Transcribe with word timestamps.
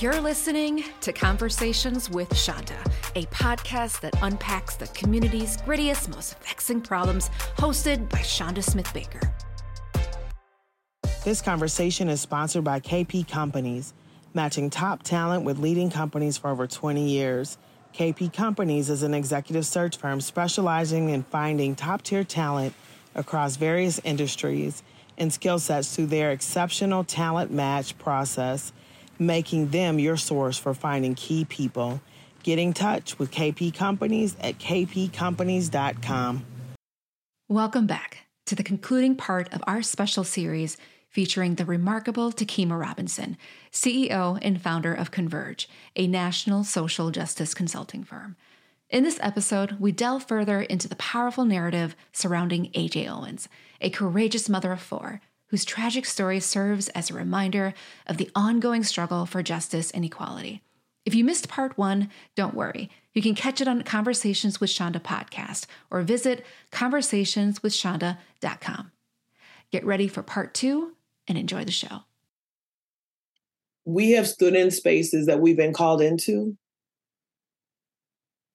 You're 0.00 0.20
listening 0.20 0.82
to 1.02 1.12
Conversations 1.12 2.10
with 2.10 2.34
Chanda, 2.34 2.74
a 3.14 3.22
podcast 3.26 4.00
that 4.00 4.20
unpacks 4.20 4.74
the 4.74 4.88
community's 4.88 5.58
grittiest, 5.58 6.08
most 6.12 6.36
vexing 6.40 6.80
problems, 6.80 7.30
hosted 7.56 8.08
by 8.08 8.20
Chanda 8.22 8.62
Smith 8.62 8.92
Baker. 8.92 9.20
This 11.24 11.40
conversation 11.40 12.08
is 12.08 12.20
sponsored 12.20 12.64
by 12.64 12.80
KP 12.80 13.28
Companies, 13.28 13.94
matching 14.34 14.70
top 14.70 15.04
talent 15.04 15.44
with 15.44 15.60
leading 15.60 15.88
companies 15.88 16.36
for 16.36 16.50
over 16.50 16.66
20 16.66 17.08
years. 17.08 17.56
KP 17.94 18.32
Companies 18.32 18.90
is 18.90 19.04
an 19.04 19.14
executive 19.14 19.66
search 19.66 19.98
firm 19.98 20.20
specializing 20.20 21.10
in 21.10 21.22
finding 21.22 21.76
top 21.76 22.02
tier 22.02 22.24
talent 22.24 22.74
across 23.14 23.54
various 23.54 24.00
industries 24.02 24.82
and 25.16 25.32
skill 25.32 25.60
sets 25.60 25.94
through 25.94 26.06
their 26.06 26.32
exceptional 26.32 27.04
talent 27.04 27.52
match 27.52 27.96
process 27.98 28.72
making 29.18 29.68
them 29.68 29.98
your 29.98 30.16
source 30.16 30.58
for 30.58 30.74
finding 30.74 31.14
key 31.14 31.44
people. 31.44 32.00
Get 32.42 32.58
in 32.58 32.72
touch 32.72 33.18
with 33.18 33.30
KP 33.30 33.74
Companies 33.74 34.36
at 34.40 34.58
kpcompanies.com. 34.58 36.44
Welcome 37.48 37.86
back 37.86 38.26
to 38.46 38.54
the 38.54 38.62
concluding 38.62 39.16
part 39.16 39.52
of 39.52 39.62
our 39.66 39.82
special 39.82 40.24
series 40.24 40.76
featuring 41.08 41.54
the 41.54 41.64
remarkable 41.64 42.30
Takema 42.30 42.78
Robinson, 42.78 43.36
CEO 43.72 44.38
and 44.42 44.60
founder 44.60 44.92
of 44.92 45.10
Converge, 45.10 45.68
a 45.96 46.06
national 46.06 46.62
social 46.62 47.10
justice 47.10 47.54
consulting 47.54 48.04
firm. 48.04 48.36
In 48.90 49.02
this 49.02 49.18
episode, 49.20 49.80
we 49.80 49.90
delve 49.92 50.28
further 50.28 50.60
into 50.60 50.88
the 50.88 50.96
powerful 50.96 51.44
narrative 51.44 51.96
surrounding 52.12 52.70
AJ 52.72 53.08
Owens, 53.08 53.48
a 53.80 53.90
courageous 53.90 54.48
mother 54.48 54.72
of 54.72 54.80
four 54.80 55.20
whose 55.48 55.64
tragic 55.64 56.04
story 56.04 56.40
serves 56.40 56.88
as 56.90 57.10
a 57.10 57.14
reminder 57.14 57.74
of 58.06 58.16
the 58.16 58.30
ongoing 58.34 58.82
struggle 58.82 59.26
for 59.26 59.42
justice 59.42 59.90
and 59.90 60.02
equality. 60.04 60.62
If 61.04 61.14
you 61.14 61.24
missed 61.24 61.48
part 61.48 61.78
one, 61.78 62.10
don't 62.34 62.54
worry. 62.54 62.90
You 63.14 63.22
can 63.22 63.36
catch 63.36 63.60
it 63.60 63.68
on 63.68 63.82
Conversations 63.82 64.60
with 64.60 64.70
Chanda 64.70 64.98
podcast 64.98 65.66
or 65.90 66.02
visit 66.02 66.44
conversationswithchanda.com. 66.72 68.92
Get 69.70 69.84
ready 69.84 70.08
for 70.08 70.22
part 70.22 70.52
two 70.52 70.94
and 71.28 71.38
enjoy 71.38 71.64
the 71.64 71.70
show. 71.70 72.00
We 73.84 74.10
have 74.12 74.26
stood 74.26 74.56
in 74.56 74.72
spaces 74.72 75.26
that 75.26 75.40
we've 75.40 75.56
been 75.56 75.72
called 75.72 76.02
into, 76.02 76.56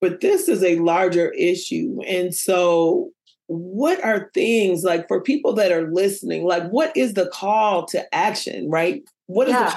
but 0.00 0.20
this 0.20 0.48
is 0.48 0.62
a 0.62 0.78
larger 0.78 1.30
issue. 1.30 2.02
And 2.06 2.34
so 2.34 3.12
what 3.52 4.02
are 4.04 4.30
things 4.34 4.82
like 4.82 5.06
for 5.08 5.20
people 5.20 5.52
that 5.52 5.72
are 5.72 5.90
listening 5.92 6.44
like 6.44 6.68
what 6.70 6.96
is 6.96 7.14
the 7.14 7.26
call 7.26 7.86
to 7.86 8.14
action 8.14 8.70
right? 8.70 9.02
What 9.26 9.48
is 9.48 9.54
yeah. 9.54 9.70
the 9.70 9.76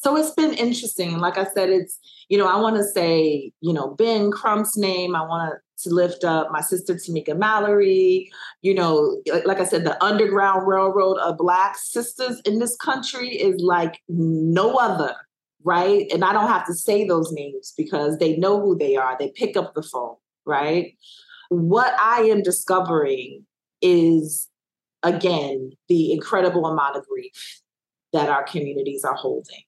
so 0.00 0.16
it's 0.16 0.30
been 0.30 0.54
interesting 0.54 1.18
like 1.18 1.36
i 1.36 1.44
said 1.44 1.68
it's 1.68 1.98
you 2.28 2.38
know 2.38 2.46
i 2.46 2.58
want 2.58 2.76
to 2.76 2.84
say 2.84 3.52
you 3.60 3.72
know 3.72 3.94
ben 3.94 4.30
crump's 4.30 4.76
name 4.76 5.14
i 5.14 5.20
want 5.20 5.54
to 5.78 5.90
lift 5.90 6.24
up 6.24 6.50
my 6.50 6.60
sister 6.60 6.94
tamika 6.94 7.36
mallory 7.36 8.30
you 8.62 8.74
know 8.74 9.20
like 9.44 9.60
i 9.60 9.64
said 9.64 9.84
the 9.84 10.02
underground 10.02 10.66
railroad 10.66 11.18
of 11.18 11.36
black 11.36 11.76
sisters 11.76 12.40
in 12.44 12.58
this 12.58 12.76
country 12.76 13.28
is 13.28 13.60
like 13.60 14.00
no 14.08 14.76
other 14.76 15.14
right? 15.62 16.10
And 16.10 16.24
i 16.24 16.32
don't 16.32 16.48
have 16.48 16.66
to 16.66 16.74
say 16.74 17.06
those 17.06 17.30
names 17.32 17.74
because 17.76 18.18
they 18.18 18.36
know 18.36 18.60
who 18.60 18.76
they 18.76 18.96
are 18.96 19.16
they 19.18 19.28
pick 19.28 19.56
up 19.56 19.74
the 19.74 19.82
phone 19.82 20.16
right 20.46 20.96
what 21.50 21.94
I 22.00 22.22
am 22.22 22.42
discovering 22.42 23.44
is, 23.82 24.48
again, 25.02 25.72
the 25.88 26.12
incredible 26.12 26.64
amount 26.64 26.96
of 26.96 27.06
grief 27.06 27.60
that 28.12 28.28
our 28.28 28.44
communities 28.44 29.04
are 29.04 29.14
holding. 29.14 29.62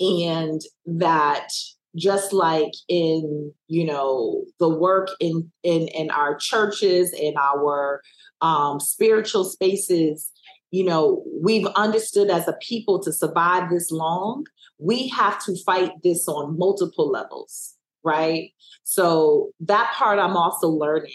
And 0.00 0.60
that 0.86 1.48
just 1.94 2.32
like 2.32 2.72
in 2.88 3.52
you 3.68 3.84
know 3.84 4.44
the 4.60 4.68
work 4.68 5.08
in 5.18 5.50
in 5.62 5.88
in 5.88 6.10
our 6.10 6.36
churches 6.36 7.12
in 7.12 7.34
our 7.38 8.02
um 8.42 8.78
spiritual 8.78 9.44
spaces 9.44 10.30
you 10.70 10.84
know 10.84 11.24
we've 11.42 11.66
understood 11.68 12.28
as 12.28 12.46
a 12.46 12.52
people 12.60 13.02
to 13.02 13.12
survive 13.12 13.70
this 13.70 13.90
long 13.90 14.44
we 14.78 15.08
have 15.08 15.42
to 15.42 15.56
fight 15.64 15.90
this 16.02 16.28
on 16.28 16.58
multiple 16.58 17.10
levels 17.10 17.75
right? 18.06 18.52
So 18.84 19.50
that 19.60 19.92
part 19.94 20.18
I'm 20.18 20.36
also 20.36 20.68
learning. 20.68 21.12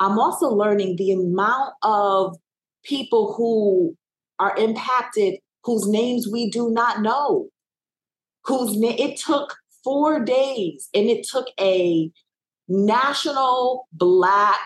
I'm 0.00 0.18
also 0.18 0.48
learning 0.48 0.96
the 0.96 1.12
amount 1.12 1.74
of 1.82 2.36
people 2.84 3.34
who 3.34 3.96
are 4.38 4.56
impacted 4.56 5.40
whose 5.64 5.86
names 5.88 6.28
we 6.32 6.48
do 6.48 6.70
not 6.70 7.02
know. 7.02 7.48
Whose 8.44 8.78
na- 8.78 8.94
it 8.96 9.18
took 9.18 9.56
4 9.84 10.20
days 10.20 10.88
and 10.94 11.06
it 11.06 11.26
took 11.28 11.48
a 11.60 12.10
national 12.68 13.88
black 13.92 14.60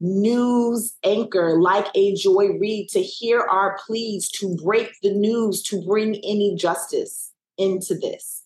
news 0.00 0.94
anchor 1.04 1.60
like 1.60 1.86
a 1.94 2.14
Joy 2.14 2.58
Reid 2.58 2.88
to 2.90 3.00
hear 3.00 3.40
our 3.40 3.78
pleas 3.86 4.28
to 4.32 4.56
break 4.56 4.92
the 5.02 5.12
news 5.12 5.62
to 5.64 5.82
bring 5.82 6.16
any 6.16 6.54
justice 6.56 7.32
into 7.58 7.94
this 7.94 8.41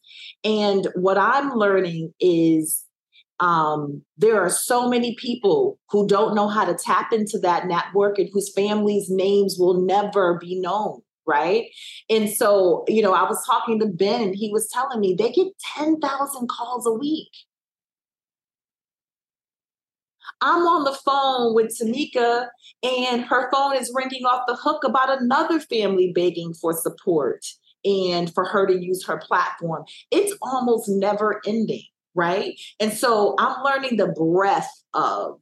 and 0.47 0.87
what 0.95 1.19
I'm 1.19 1.51
learning 1.55 2.15
is 2.21 2.85
um, 3.41 4.03
there 4.17 4.41
are 4.41 4.49
so 4.49 4.89
many 4.89 5.17
people 5.17 5.77
who 5.91 6.07
don't 6.07 6.37
know 6.37 6.47
how 6.47 6.65
to 6.65 6.75
tap 6.75 7.13
into 7.13 7.39
that 7.41 7.67
network 7.67 8.17
and 8.19 8.31
whose 8.33 8.53
families' 8.55 9.11
names 9.11 9.57
will 9.59 9.85
never 9.85 10.39
be 10.39 10.59
known. 10.61 11.01
Right. 11.27 11.67
And 12.09 12.31
so, 12.31 12.85
you 12.87 13.03
know, 13.03 13.13
I 13.13 13.25
was 13.25 13.45
talking 13.45 13.81
to 13.81 13.87
Ben 13.87 14.23
and 14.23 14.37
he 14.37 14.53
was 14.53 14.69
telling 14.73 15.01
me 15.01 15.17
they 15.19 15.33
get 15.33 15.49
10,000 15.77 16.49
calls 16.49 16.87
a 16.87 16.93
week. 16.93 17.33
I'm 20.41 20.63
on 20.63 20.85
the 20.85 20.97
phone 21.05 21.57
with 21.57 21.77
Tamika 21.77 22.47
and 22.85 23.25
her 23.25 23.51
phone 23.51 23.75
is 23.75 23.93
ringing 23.93 24.25
off 24.25 24.45
the 24.47 24.55
hook 24.55 24.85
about 24.85 25.21
another 25.21 25.59
family 25.59 26.13
begging 26.15 26.55
for 26.55 26.73
support 26.73 27.45
and 27.87 28.33
for 28.35 28.45
her 28.45 28.67
to 28.67 28.79
use 28.79 29.05
her 29.07 29.19
platform. 29.19 29.85
It's 30.11 30.37
almost 30.43 30.89
never 30.89 31.41
ending, 31.47 31.85
right? 32.15 32.59
And 32.81 32.93
so 32.93 33.37
I'm 33.39 33.63
learning 33.63 33.97
the 33.97 34.09
breadth 34.09 34.69
of 34.93 35.41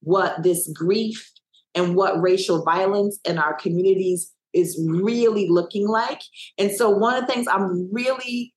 what 0.00 0.42
this 0.42 0.70
grief 0.74 1.32
and 1.74 1.96
what 1.96 2.20
racial 2.20 2.62
violence 2.62 3.18
in 3.24 3.38
our 3.38 3.54
communities 3.54 4.32
is 4.52 4.78
really 4.86 5.48
looking 5.48 5.88
like. 5.88 6.20
And 6.58 6.70
so 6.70 6.90
one 6.90 7.14
of 7.14 7.26
the 7.26 7.32
things 7.32 7.48
I'm 7.48 7.88
really 7.90 8.52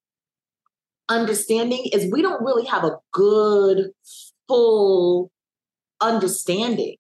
understanding 1.08 1.86
is 1.94 2.12
we 2.12 2.22
don't 2.22 2.44
really 2.44 2.66
have 2.66 2.84
a 2.84 2.97
good, 3.14 3.92
full 4.47 5.32
understanding. 6.02 6.97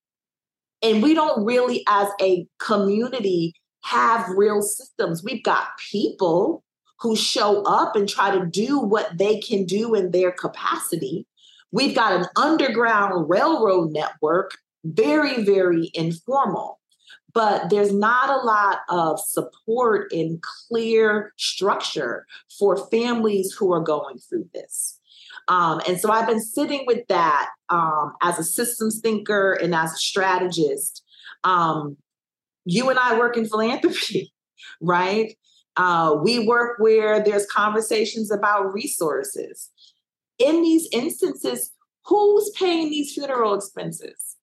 And 0.81 1.01
we 1.01 1.13
don't 1.13 1.43
really, 1.43 1.83
as 1.89 2.07
a 2.21 2.45
community, 2.59 3.53
have 3.85 4.27
real 4.29 4.63
systems. 4.63 5.23
We've 5.23 5.43
got 5.43 5.77
people 5.91 6.63
who 7.01 7.15
show 7.15 7.61
up 7.63 7.95
and 7.95 8.09
try 8.09 8.35
to 8.35 8.45
do 8.45 8.79
what 8.79 9.17
they 9.17 9.39
can 9.39 9.65
do 9.65 9.93
in 9.93 10.09
their 10.09 10.31
capacity. 10.31 11.27
We've 11.71 11.93
got 11.93 12.13
an 12.13 12.25
underground 12.35 13.29
railroad 13.29 13.91
network, 13.91 14.57
very, 14.83 15.43
very 15.43 15.91
informal. 15.93 16.79
But 17.31 17.69
there's 17.69 17.93
not 17.93 18.29
a 18.29 18.43
lot 18.43 18.79
of 18.89 19.19
support 19.19 20.11
and 20.11 20.41
clear 20.41 21.33
structure 21.37 22.25
for 22.57 22.87
families 22.87 23.53
who 23.53 23.71
are 23.71 23.83
going 23.83 24.17
through 24.17 24.49
this. 24.53 24.99
Um, 25.47 25.81
and 25.87 25.99
so 25.99 26.09
I've 26.11 26.27
been 26.27 26.41
sitting 26.41 26.85
with 26.87 27.05
that 27.09 27.49
um, 27.69 28.13
as 28.23 28.39
a 28.39 28.43
systems 28.43 28.99
thinker 28.99 29.53
and 29.53 29.75
as 29.75 29.93
a 29.93 29.97
strategist. 29.97 31.03
Um, 31.43 31.97
you 32.65 32.89
and 32.89 32.99
I 32.99 33.17
work 33.17 33.37
in 33.37 33.45
philanthropy, 33.45 34.33
right? 34.81 35.33
Uh, 35.77 36.17
we 36.21 36.45
work 36.45 36.79
where 36.79 37.23
there's 37.23 37.45
conversations 37.45 38.31
about 38.31 38.73
resources. 38.73 39.69
In 40.39 40.61
these 40.61 40.87
instances, 40.91 41.71
who's 42.05 42.49
paying 42.51 42.89
these 42.89 43.13
funeral 43.13 43.53
expenses? 43.53 44.37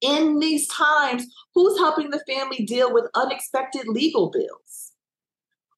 In 0.00 0.40
these 0.40 0.66
times, 0.68 1.26
who's 1.54 1.78
helping 1.78 2.10
the 2.10 2.22
family 2.26 2.64
deal 2.64 2.92
with 2.92 3.06
unexpected 3.14 3.86
legal 3.86 4.30
bills? 4.30 4.92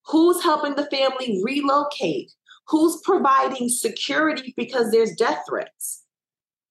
Who's 0.07 0.43
helping 0.43 0.75
the 0.75 0.87
family 0.87 1.41
relocate? 1.43 2.33
Who's 2.69 3.01
providing 3.05 3.69
security 3.69 4.55
because 4.57 4.91
there's 4.91 5.15
death 5.15 5.43
threats? 5.49 6.05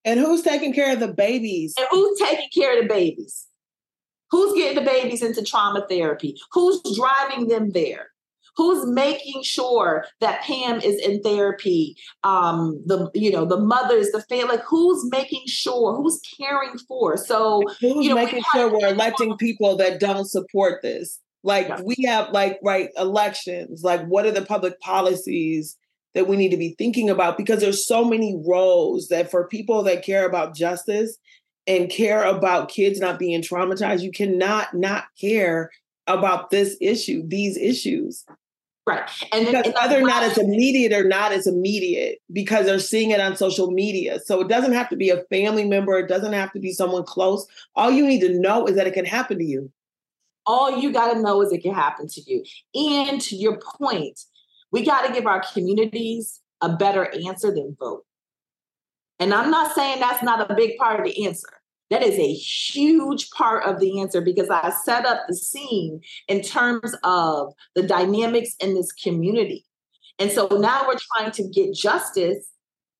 And 0.06 0.20
who's 0.20 0.42
taking 0.42 0.74
care 0.74 0.94
of 0.94 1.00
the 1.00 1.14
babies? 1.14 1.76
And 1.78 1.88
who's 1.92 2.20
taking 2.20 2.50
care 2.54 2.78
of 2.78 2.84
the 2.84 2.90
babies? 2.90 3.48
Who's 4.34 4.56
getting 4.56 4.84
the 4.84 4.90
babies 4.90 5.22
into 5.22 5.44
trauma 5.44 5.86
therapy? 5.88 6.36
Who's 6.54 6.82
driving 6.96 7.50
them 7.50 7.70
there? 7.70 8.08
Who's 8.56 8.84
making 8.88 9.44
sure 9.44 10.06
that 10.22 10.42
Pam 10.42 10.82
is 10.82 11.00
in 11.00 11.22
therapy? 11.22 11.96
Um, 12.24 12.82
the 12.88 13.12
you 13.14 13.32
know 13.32 13.46
the 13.46 13.60
mothers, 13.60 14.10
the 14.10 14.24
family. 14.24 14.56
Like 14.56 14.66
who's 14.68 15.08
making 15.12 15.44
sure? 15.46 15.96
Who's 15.96 16.20
caring 16.36 16.80
for? 16.88 17.16
So 17.16 17.62
who's 17.80 18.04
you 18.04 18.10
know, 18.10 18.16
making 18.16 18.42
sure 18.52 18.72
we're 18.72 18.88
electing 18.88 19.38
people 19.38 19.78
that 19.78 20.00
don't 20.00 20.26
support 20.26 20.82
this? 20.82 21.20
Like 21.44 21.68
yeah. 21.68 21.82
we 21.86 21.96
have 22.08 22.32
like 22.32 22.58
right 22.64 22.90
elections, 22.98 23.84
like 23.84 24.04
what 24.08 24.26
are 24.26 24.32
the 24.32 24.42
public 24.42 24.80
policies 24.80 25.78
that 26.16 26.28
we 26.28 26.38
need 26.38 26.50
to 26.50 26.58
be 26.58 26.74
thinking 26.80 27.08
about 27.08 27.38
because 27.38 27.62
there's 27.62 27.86
so 27.86 28.04
many 28.04 28.42
roles 28.48 29.10
that 29.10 29.30
for 29.30 29.48
people 29.48 29.84
that 29.84 30.04
care 30.04 30.28
about 30.28 30.56
justice 30.56 31.20
and 31.68 31.90
care 31.90 32.24
about 32.24 32.70
kids 32.70 33.00
not 33.00 33.20
being 33.20 33.42
traumatized, 33.42 34.02
you 34.02 34.12
cannot 34.12 34.74
not 34.74 35.06
care 35.20 35.72
about 36.08 36.50
this 36.50 36.76
issue, 36.82 37.24
these 37.28 37.58
issues. 37.58 38.26
Right. 38.86 39.10
And 39.32 39.46
because 39.46 39.68
and 39.68 39.76
whether 39.76 40.02
or 40.02 40.06
not 40.06 40.24
it's 40.24 40.38
immediate 40.38 40.92
or 40.92 41.08
not 41.08 41.32
it's 41.32 41.48
immediate 41.48 42.20
because 42.34 42.66
they're 42.66 42.80
seeing 42.80 43.12
it 43.12 43.22
on 43.22 43.38
social 43.38 43.72
media. 43.72 44.20
So 44.20 44.42
it 44.42 44.50
doesn't 44.50 44.74
have 44.74 44.90
to 44.90 44.98
be 44.98 45.10
a 45.10 45.24
family 45.30 45.64
member, 45.64 45.98
it 45.98 46.10
doesn't 46.10 46.34
have 46.34 46.52
to 46.52 46.60
be 46.60 46.74
someone 46.74 47.06
close. 47.06 47.48
All 47.76 47.92
you 47.92 48.06
need 48.06 48.20
to 48.22 48.38
know 48.38 48.66
is 48.66 48.76
that 48.76 48.88
it 48.88 48.94
can 48.94 49.06
happen 49.06 49.38
to 49.38 49.46
you. 49.46 49.72
All 50.46 50.78
you 50.78 50.92
got 50.92 51.14
to 51.14 51.22
know 51.22 51.42
is 51.42 51.54
it 51.54 51.64
can 51.64 51.74
happen 51.74 52.08
to 52.10 52.22
you. 52.22 52.44
And 52.76 53.22
to 53.22 53.38
your 53.38 53.58
point, 53.58 54.20
we 54.72 54.84
got 54.84 55.08
to 55.08 55.14
give 55.14 55.26
our 55.26 55.42
communities 55.54 56.42
a 56.60 56.76
better 56.76 57.10
answer 57.26 57.54
than 57.54 57.78
vote. 57.80 58.04
And 59.20 59.34
I'm 59.34 59.52
not 59.52 59.76
saying 59.76 60.00
that's 60.00 60.24
not 60.24 60.50
a 60.50 60.56
big 60.56 60.78
part 60.78 61.00
of 61.00 61.06
the 61.06 61.26
answer. 61.26 61.48
That 61.90 62.02
is 62.02 62.18
a 62.18 62.34
huge 62.34 63.30
part 63.32 63.66
of 63.66 63.80
the 63.80 64.02
answer 64.02 64.22
because 64.22 64.50
I 64.50 64.72
set 64.84 65.06
up 65.06 65.26
the 65.28 65.36
scene 65.36 66.02
in 66.28 66.42
terms 66.42 66.96
of 67.04 67.54
the 67.76 67.84
dynamics 67.84 68.56
in 68.60 68.74
this 68.74 68.92
community. 68.92 69.66
And 70.18 70.32
so 70.32 70.48
now 70.48 70.88
we're 70.88 70.98
trying 71.16 71.32
to 71.32 71.48
get 71.50 71.76
justice 71.76 72.50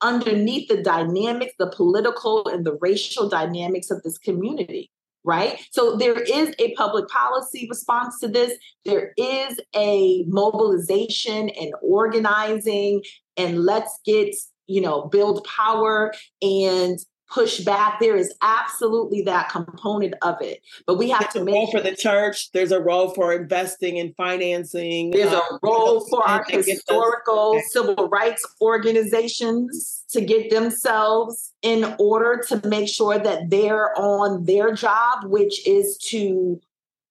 underneath 0.02 0.68
the 0.68 0.84
dynamics, 0.84 1.54
the 1.58 1.72
political 1.76 2.48
and 2.48 2.66
the 2.66 2.78
racial 2.82 3.30
dynamics 3.30 3.90
of 3.90 4.04
this 4.04 4.18
community 4.18 4.92
right? 5.24 5.60
So 5.72 5.96
there 5.96 6.20
is 6.20 6.54
a 6.60 6.74
public 6.76 7.08
policy 7.08 7.68
response 7.70 8.20
to 8.20 8.28
this. 8.28 8.58
There 8.86 9.14
is 9.18 9.60
a 9.76 10.24
mobilization 10.28 11.50
and 11.50 11.74
organizing 11.82 13.04
and 13.38 13.64
let's 13.64 14.00
get, 14.06 14.36
you 14.68 14.82
know, 14.82 15.06
build 15.06 15.46
power 15.46 16.14
and 16.42 17.00
push 17.34 17.60
back. 17.62 18.00
There 18.00 18.16
is 18.16 18.34
absolutely 18.42 19.24
that 19.24 19.50
component 19.50 20.14
of 20.22 20.36
it. 20.42 20.62
But 20.86 20.98
we 20.98 21.10
have 21.10 21.22
there's 21.22 21.34
to 21.34 21.44
make 21.44 21.56
role 21.56 21.72
for 21.72 21.82
the 21.82 21.96
church. 21.96 22.52
There's 22.52 22.72
a 22.72 22.80
role 22.80 23.10
for 23.10 23.34
investing 23.34 24.00
and 24.00 24.16
financing. 24.16 25.12
There's 25.12 25.34
um, 25.34 25.42
a 25.42 25.60
role 25.64 26.06
for 26.08 26.28
our 26.28 26.46
historical 26.48 27.60
civil 27.70 28.08
rights 28.10 28.46
organizations 28.62 30.04
to 30.10 30.22
get 30.22 30.52
themselves 30.52 31.54
in 31.62 31.96
order 31.98 32.44
to 32.50 32.68
make 32.68 32.88
sure 32.88 33.18
that 33.18 33.50
they're 33.50 33.98
on 33.98 34.46
their 34.46 34.74
job, 34.74 35.26
which 35.26 35.66
is 35.68 35.98
to 36.10 36.62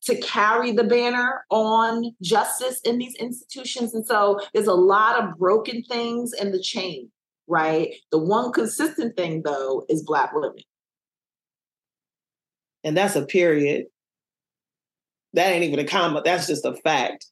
to 0.04 0.16
carry 0.16 0.72
the 0.72 0.82
banner 0.82 1.44
on 1.48 2.12
justice 2.20 2.80
in 2.80 2.98
these 2.98 3.14
institutions. 3.14 3.94
And 3.94 4.04
so 4.04 4.40
there's 4.52 4.66
a 4.66 4.74
lot 4.74 5.22
of 5.22 5.38
broken 5.38 5.84
things 5.84 6.32
in 6.32 6.50
the 6.50 6.60
chain 6.60 7.11
right? 7.46 7.94
The 8.10 8.18
one 8.18 8.52
consistent 8.52 9.16
thing 9.16 9.42
though 9.44 9.84
is 9.88 10.02
black 10.02 10.32
women. 10.34 10.62
And 12.84 12.96
that's 12.96 13.16
a 13.16 13.24
period. 13.24 13.86
That 15.34 15.50
ain't 15.50 15.64
even 15.64 15.78
a 15.78 15.84
comma. 15.84 16.22
That's 16.24 16.46
just 16.46 16.64
a 16.64 16.74
fact. 16.74 17.26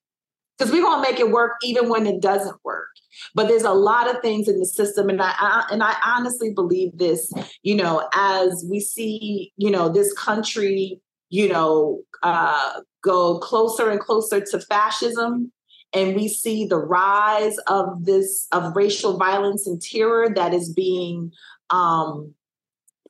Because 0.58 0.72
we're 0.72 0.82
gonna 0.82 1.02
make 1.02 1.18
it 1.18 1.30
work 1.30 1.52
even 1.62 1.88
when 1.88 2.06
it 2.06 2.20
doesn't 2.20 2.56
work. 2.64 2.88
But 3.34 3.48
there's 3.48 3.62
a 3.62 3.72
lot 3.72 4.14
of 4.14 4.22
things 4.22 4.48
in 4.48 4.58
the 4.58 4.66
system, 4.66 5.08
and 5.08 5.20
I, 5.20 5.32
I 5.36 5.64
and 5.70 5.82
I 5.82 5.94
honestly 6.04 6.52
believe 6.54 6.96
this. 6.96 7.32
You 7.62 7.76
know, 7.76 8.08
as 8.14 8.64
we 8.70 8.80
see, 8.80 9.52
you 9.56 9.70
know, 9.70 9.88
this 9.88 10.12
country, 10.12 11.00
you 11.30 11.48
know, 11.48 12.02
uh, 12.22 12.80
go 13.02 13.38
closer 13.38 13.90
and 13.90 14.00
closer 14.00 14.40
to 14.40 14.60
fascism, 14.60 15.50
and 15.92 16.14
we 16.14 16.28
see 16.28 16.66
the 16.66 16.78
rise 16.78 17.56
of 17.66 18.04
this 18.04 18.46
of 18.52 18.76
racial 18.76 19.16
violence 19.16 19.66
and 19.66 19.80
terror 19.82 20.28
that 20.34 20.54
is 20.54 20.72
being 20.72 21.32
um, 21.70 22.34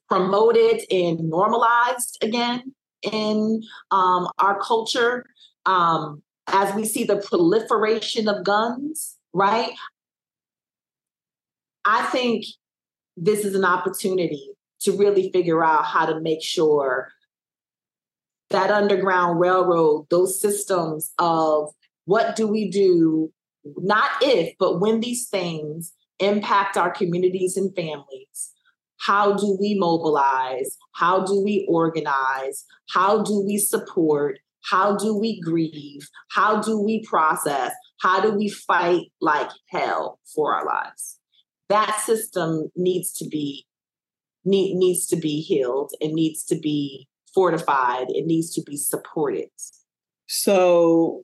promoted 0.09 0.82
and 0.91 1.21
normalized 1.29 2.19
again 2.23 2.75
in 3.03 3.62
um, 3.91 4.29
our 4.38 4.59
culture. 4.61 5.25
Um, 5.67 6.23
as 6.47 6.75
we 6.75 6.85
see 6.85 7.05
the 7.05 7.19
proliferation 7.19 8.27
of 8.29 8.44
guns 8.44 9.19
right? 9.32 9.73
I 11.85 12.05
think 12.06 12.44
this 13.17 13.44
is 13.44 13.55
an 13.55 13.65
opportunity 13.65 14.50
to 14.81 14.97
really 14.97 15.31
figure 15.32 15.65
out 15.65 15.85
how 15.85 16.06
to 16.06 16.21
make 16.21 16.43
sure 16.43 17.11
that 18.50 18.71
underground 18.71 19.38
railroad 19.38 20.06
those 20.11 20.41
systems 20.41 21.12
of 21.19 21.73
what 22.05 22.37
do 22.37 22.47
we 22.47 22.70
do, 22.70 23.32
not 23.64 24.11
if, 24.23 24.55
but 24.58 24.81
when 24.81 25.00
these 25.00 25.29
things 25.29 25.93
impact 26.19 26.76
our 26.76 26.91
communities 26.91 27.56
and 27.56 27.75
families? 27.75 28.52
How 28.99 29.35
do 29.35 29.56
we 29.58 29.76
mobilize? 29.79 30.76
How 30.93 31.25
do 31.25 31.43
we 31.43 31.67
organize? 31.69 32.64
How 32.91 33.23
do 33.23 33.43
we 33.47 33.56
support? 33.56 34.38
How 34.62 34.97
do 34.97 35.19
we 35.19 35.41
grieve? 35.41 36.08
How 36.31 36.61
do 36.61 36.79
we 36.79 37.02
process? 37.05 37.73
How 38.00 38.20
do 38.20 38.32
we 38.32 38.49
fight 38.49 39.06
like 39.20 39.50
hell 39.70 40.20
for 40.35 40.55
our 40.55 40.67
lives? 40.67 41.19
That 41.70 42.00
system 42.00 42.70
needs 42.76 43.12
to 43.14 43.29
be 43.29 43.67
need, 44.44 44.76
needs 44.76 45.06
to 45.06 45.17
be 45.17 45.41
healed. 45.41 45.93
It 46.00 46.12
needs 46.12 46.44
to 46.44 46.58
be 46.58 47.08
fortified. 47.35 48.06
It 48.08 48.26
needs 48.26 48.53
to 48.55 48.62
be 48.62 48.76
supported. 48.76 49.49
So 50.26 51.23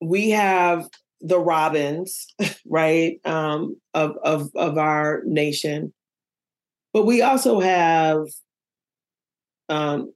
we 0.00 0.30
have 0.30 0.88
the 1.20 1.38
Robins, 1.38 2.26
right, 2.66 3.18
um, 3.24 3.76
of, 3.94 4.16
of, 4.22 4.50
of 4.54 4.78
our 4.78 5.22
nation. 5.24 5.92
But 6.92 7.06
we 7.06 7.22
also 7.22 7.60
have 7.60 8.26
um, 9.68 10.12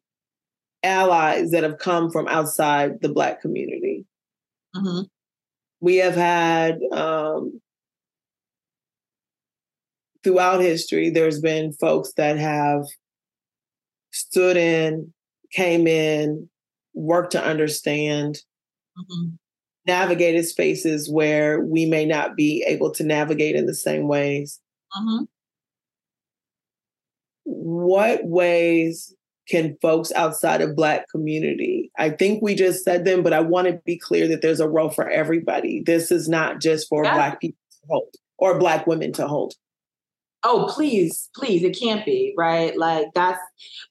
allies 0.82 1.50
that 1.50 1.62
have 1.62 1.78
come 1.78 2.10
from 2.10 2.28
outside 2.28 3.00
the 3.00 3.08
Black 3.08 3.40
community. 3.40 4.06
Mm-hmm. 4.74 5.02
We 5.80 5.96
have 5.96 6.14
had, 6.14 6.78
um, 6.92 7.60
throughout 10.22 10.60
history, 10.60 11.10
there's 11.10 11.40
been 11.40 11.72
folks 11.72 12.12
that 12.16 12.38
have 12.38 12.84
stood 14.12 14.56
in, 14.56 15.12
came 15.52 15.86
in, 15.86 16.48
worked 16.94 17.32
to 17.32 17.44
understand, 17.44 18.38
mm-hmm 18.98 19.34
navigated 19.86 20.46
spaces 20.46 21.10
where 21.10 21.60
we 21.60 21.86
may 21.86 22.04
not 22.04 22.36
be 22.36 22.64
able 22.66 22.92
to 22.92 23.04
navigate 23.04 23.56
in 23.56 23.66
the 23.66 23.74
same 23.74 24.08
ways. 24.08 24.60
Mm-hmm. 24.96 25.24
What 27.44 28.20
ways 28.24 29.14
can 29.48 29.76
folks 29.82 30.12
outside 30.12 30.60
of 30.60 30.76
Black 30.76 31.08
community? 31.10 31.90
I 31.98 32.10
think 32.10 32.42
we 32.42 32.54
just 32.54 32.84
said 32.84 33.04
them, 33.04 33.22
but 33.22 33.32
I 33.32 33.40
want 33.40 33.66
to 33.68 33.80
be 33.84 33.98
clear 33.98 34.28
that 34.28 34.42
there's 34.42 34.60
a 34.60 34.68
role 34.68 34.90
for 34.90 35.08
everybody. 35.08 35.82
This 35.84 36.12
is 36.12 36.28
not 36.28 36.60
just 36.60 36.88
for 36.88 37.04
yeah. 37.04 37.14
Black 37.14 37.40
people 37.40 37.58
to 37.72 37.86
hold 37.88 38.14
or 38.38 38.58
Black 38.58 38.86
women 38.86 39.12
to 39.14 39.26
hold. 39.26 39.54
Oh, 40.42 40.70
please, 40.72 41.28
please, 41.34 41.62
it 41.62 41.78
can't 41.78 42.04
be, 42.06 42.32
right? 42.36 42.76
Like 42.76 43.08
that's 43.14 43.40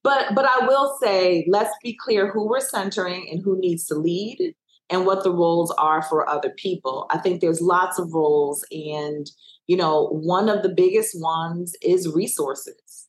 but 0.03 0.33
but 0.33 0.45
I 0.45 0.65
will 0.65 0.97
say, 1.01 1.45
let's 1.47 1.75
be 1.83 1.95
clear 2.01 2.31
who 2.31 2.47
we're 2.47 2.59
centering 2.59 3.29
and 3.31 3.43
who 3.43 3.59
needs 3.59 3.85
to 3.85 3.95
lead 3.95 4.55
and 4.89 5.05
what 5.05 5.23
the 5.23 5.31
roles 5.31 5.71
are 5.71 6.01
for 6.01 6.27
other 6.27 6.49
people. 6.49 7.05
I 7.11 7.19
think 7.19 7.41
there's 7.41 7.61
lots 7.61 7.99
of 7.99 8.13
roles, 8.13 8.65
and 8.71 9.29
you 9.67 9.77
know, 9.77 10.07
one 10.07 10.49
of 10.49 10.63
the 10.63 10.69
biggest 10.69 11.19
ones 11.19 11.75
is 11.81 12.11
resources, 12.13 13.07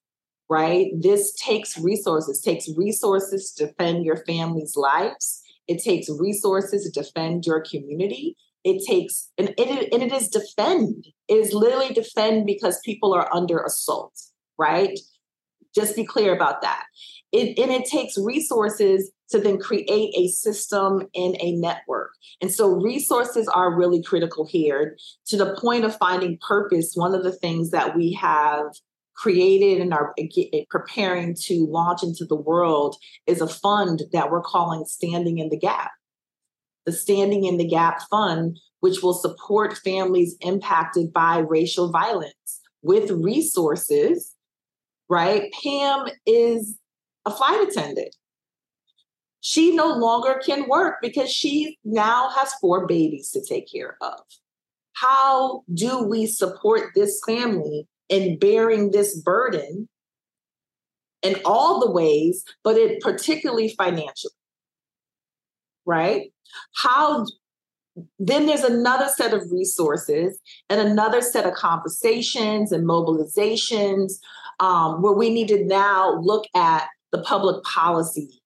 right? 0.48 0.88
This 0.98 1.32
takes 1.34 1.78
resources, 1.78 2.40
takes 2.40 2.68
resources 2.76 3.52
to 3.52 3.66
defend 3.66 4.04
your 4.04 4.18
family's 4.26 4.76
lives. 4.76 5.42
It 5.68 5.82
takes 5.82 6.10
resources 6.10 6.84
to 6.84 7.02
defend 7.02 7.46
your 7.46 7.62
community. 7.62 8.36
It 8.62 8.82
takes, 8.86 9.30
and 9.38 9.54
it, 9.56 9.92
and 9.92 10.02
it 10.02 10.12
is 10.12 10.28
defend. 10.28 11.06
It 11.28 11.34
is 11.34 11.54
literally 11.54 11.94
defend 11.94 12.44
because 12.44 12.78
people 12.84 13.14
are 13.14 13.34
under 13.34 13.60
assault, 13.60 14.12
right? 14.58 14.98
Just 15.74 15.96
be 15.96 16.04
clear 16.04 16.34
about 16.34 16.60
that. 16.60 16.84
It, 17.32 17.58
and 17.58 17.70
it 17.70 17.86
takes 17.86 18.18
resources 18.18 19.10
to 19.30 19.40
then 19.40 19.58
create 19.58 20.12
a 20.16 20.28
system 20.28 21.08
and 21.14 21.36
a 21.40 21.52
network. 21.52 22.10
And 22.40 22.52
so 22.52 22.68
resources 22.68 23.48
are 23.48 23.74
really 23.74 24.02
critical 24.02 24.44
here. 24.44 24.96
To 25.26 25.36
the 25.36 25.54
point 25.54 25.84
of 25.84 25.96
finding 25.96 26.38
purpose, 26.46 26.92
one 26.94 27.14
of 27.14 27.22
the 27.22 27.32
things 27.32 27.70
that 27.70 27.96
we 27.96 28.12
have 28.14 28.66
created 29.14 29.80
and 29.80 29.92
are 29.92 30.14
preparing 30.70 31.36
to 31.42 31.66
launch 31.66 32.02
into 32.02 32.24
the 32.24 32.36
world 32.36 32.96
is 33.26 33.40
a 33.40 33.48
fund 33.48 34.02
that 34.12 34.30
we're 34.30 34.42
calling 34.42 34.84
Standing 34.86 35.38
in 35.38 35.50
the 35.50 35.58
Gap. 35.58 35.90
The 36.86 36.92
Standing 36.92 37.44
in 37.44 37.58
the 37.58 37.68
Gap 37.68 38.00
Fund, 38.08 38.58
which 38.80 39.02
will 39.02 39.12
support 39.12 39.76
families 39.76 40.36
impacted 40.40 41.12
by 41.12 41.38
racial 41.38 41.90
violence 41.90 42.60
with 42.82 43.10
resources, 43.10 44.34
right? 45.10 45.52
Pam 45.62 46.06
is 46.24 46.78
a 47.26 47.30
flight 47.30 47.68
attendant 47.68 48.16
she 49.40 49.74
no 49.74 49.88
longer 49.94 50.40
can 50.44 50.68
work 50.68 50.96
because 51.00 51.30
she 51.30 51.78
now 51.84 52.30
has 52.36 52.52
four 52.60 52.86
babies 52.86 53.30
to 53.30 53.42
take 53.42 53.70
care 53.70 53.96
of. 54.00 54.20
How 54.92 55.62
do 55.72 56.02
we 56.02 56.26
support 56.26 56.90
this 56.94 57.20
family 57.26 57.88
in 58.08 58.38
bearing 58.38 58.90
this 58.90 59.18
burden 59.18 59.88
in 61.22 61.36
all 61.44 61.80
the 61.80 61.90
ways, 61.90 62.44
but 62.62 62.76
it 62.76 63.00
particularly 63.00 63.68
financially? 63.70 64.34
Right? 65.86 66.32
How 66.74 67.24
then 68.18 68.46
there's 68.46 68.62
another 68.62 69.08
set 69.08 69.34
of 69.34 69.50
resources 69.50 70.38
and 70.68 70.80
another 70.80 71.20
set 71.20 71.44
of 71.44 71.54
conversations 71.54 72.72
and 72.72 72.86
mobilizations 72.86 74.12
um, 74.60 75.02
where 75.02 75.12
we 75.12 75.30
need 75.30 75.48
to 75.48 75.64
now 75.64 76.18
look 76.20 76.44
at 76.54 76.86
the 77.12 77.22
public 77.22 77.62
policy 77.64 78.39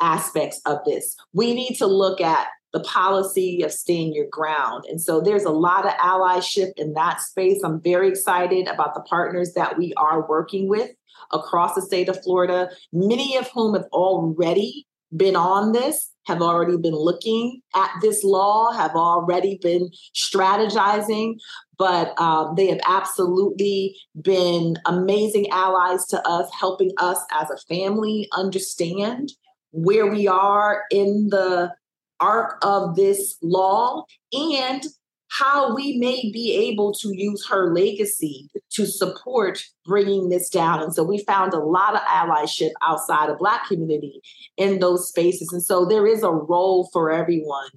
aspects 0.00 0.60
of 0.66 0.78
this. 0.84 1.16
We 1.32 1.54
need 1.54 1.76
to 1.76 1.86
look 1.86 2.20
at 2.20 2.48
the 2.72 2.80
policy 2.80 3.62
of 3.62 3.72
staying 3.72 4.14
your 4.14 4.26
ground. 4.30 4.84
And 4.88 5.00
so 5.00 5.20
there's 5.20 5.44
a 5.44 5.50
lot 5.50 5.86
of 5.86 5.92
allyship 5.92 6.72
in 6.76 6.92
that 6.94 7.20
space. 7.20 7.62
I'm 7.64 7.80
very 7.80 8.08
excited 8.08 8.68
about 8.68 8.94
the 8.94 9.00
partners 9.00 9.54
that 9.54 9.78
we 9.78 9.94
are 9.96 10.28
working 10.28 10.68
with 10.68 10.90
across 11.32 11.74
the 11.74 11.82
state 11.82 12.08
of 12.08 12.22
Florida, 12.22 12.68
many 12.92 13.36
of 13.36 13.48
whom 13.54 13.74
have 13.74 13.86
already 13.92 14.86
been 15.16 15.36
on 15.36 15.72
this, 15.72 16.10
have 16.26 16.42
already 16.42 16.76
been 16.76 16.94
looking 16.94 17.62
at 17.74 17.90
this 18.02 18.22
law, 18.24 18.72
have 18.72 18.94
already 18.94 19.58
been 19.62 19.88
strategizing, 20.14 21.36
but 21.78 22.20
um, 22.20 22.54
they 22.56 22.66
have 22.66 22.80
absolutely 22.86 23.96
been 24.20 24.76
amazing 24.84 25.48
allies 25.50 26.04
to 26.06 26.28
us, 26.28 26.50
helping 26.58 26.90
us 26.98 27.18
as 27.32 27.48
a 27.50 27.74
family 27.74 28.28
understand 28.32 29.30
where 29.76 30.06
we 30.06 30.26
are 30.26 30.84
in 30.90 31.28
the 31.30 31.72
arc 32.18 32.58
of 32.62 32.96
this 32.96 33.36
law 33.42 34.04
and 34.32 34.82
how 35.28 35.74
we 35.74 35.98
may 35.98 36.30
be 36.32 36.70
able 36.70 36.94
to 36.94 37.14
use 37.14 37.46
her 37.46 37.72
legacy 37.74 38.48
to 38.70 38.86
support 38.86 39.62
bringing 39.84 40.28
this 40.28 40.48
down. 40.48 40.82
And 40.82 40.94
so 40.94 41.02
we 41.02 41.24
found 41.24 41.52
a 41.52 41.58
lot 41.58 41.94
of 41.94 42.00
allyship 42.02 42.70
outside 42.82 43.28
of 43.28 43.38
Black 43.38 43.66
community 43.66 44.20
in 44.56 44.78
those 44.78 45.08
spaces. 45.08 45.52
And 45.52 45.62
so 45.62 45.84
there 45.84 46.06
is 46.06 46.22
a 46.22 46.30
role 46.30 46.88
for 46.92 47.10
everyone. 47.10 47.68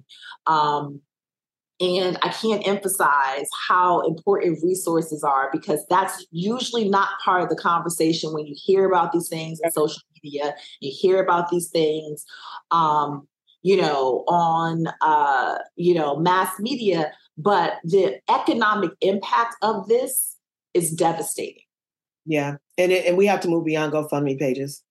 Um, 0.46 1.00
and 1.80 2.18
I 2.22 2.28
can't 2.28 2.66
emphasize 2.66 3.48
how 3.68 4.00
important 4.02 4.62
resources 4.62 5.24
are 5.24 5.48
because 5.50 5.84
that's 5.88 6.26
usually 6.30 6.88
not 6.88 7.08
part 7.24 7.42
of 7.42 7.48
the 7.48 7.56
conversation 7.56 8.34
when 8.34 8.46
you 8.46 8.54
hear 8.56 8.86
about 8.86 9.12
these 9.12 9.28
things 9.28 9.60
in 9.64 9.70
social 9.70 10.02
media, 10.22 10.54
you 10.80 10.92
hear 10.94 11.22
about 11.22 11.50
these 11.50 11.68
things, 11.68 12.24
um, 12.70 13.26
you 13.62 13.76
know, 13.76 14.24
on, 14.28 14.86
uh, 15.00 15.58
you 15.76 15.94
know, 15.94 16.16
mass 16.16 16.58
media. 16.58 17.12
But 17.36 17.74
the 17.84 18.20
economic 18.28 18.90
impact 19.00 19.56
of 19.62 19.88
this 19.88 20.36
is 20.74 20.92
devastating. 20.92 21.62
Yeah. 22.26 22.56
And, 22.76 22.92
it, 22.92 23.06
and 23.06 23.16
we 23.16 23.26
have 23.26 23.40
to 23.40 23.48
move 23.48 23.64
beyond 23.64 23.92
GoFundMe 23.92 24.38
pages 24.38 24.82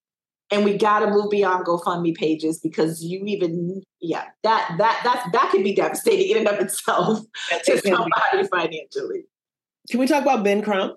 and 0.51 0.65
we 0.65 0.77
got 0.77 0.99
to 0.99 1.07
move 1.07 1.29
beyond 1.29 1.65
GoFundMe 1.65 2.15
pages 2.15 2.59
because 2.59 3.03
you 3.03 3.23
even 3.25 3.81
yeah 4.01 4.25
that 4.43 4.73
that 4.77 5.01
that 5.03 5.29
that 5.31 5.49
could 5.51 5.63
be 5.63 5.75
devastating 5.75 6.31
in 6.31 6.37
and 6.37 6.47
of 6.47 6.59
itself 6.59 7.19
to 7.65 7.77
somebody 7.79 8.47
financially. 8.51 9.25
Can 9.89 9.99
we 9.99 10.07
talk 10.07 10.21
about 10.21 10.43
Ben 10.43 10.61
Crump? 10.61 10.95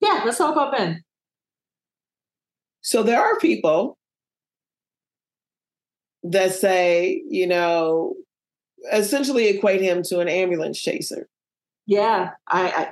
Yeah, 0.00 0.22
let's 0.24 0.38
talk 0.38 0.52
about 0.52 0.72
Ben. 0.72 1.02
So 2.80 3.02
there 3.02 3.20
are 3.20 3.38
people 3.38 3.98
that 6.22 6.52
say, 6.52 7.22
you 7.28 7.46
know, 7.46 8.14
essentially 8.92 9.48
equate 9.48 9.80
him 9.80 10.02
to 10.04 10.20
an 10.20 10.28
ambulance 10.28 10.80
chaser. 10.80 11.28
Yeah, 11.86 12.30
I, 12.46 12.68
I, 12.68 12.88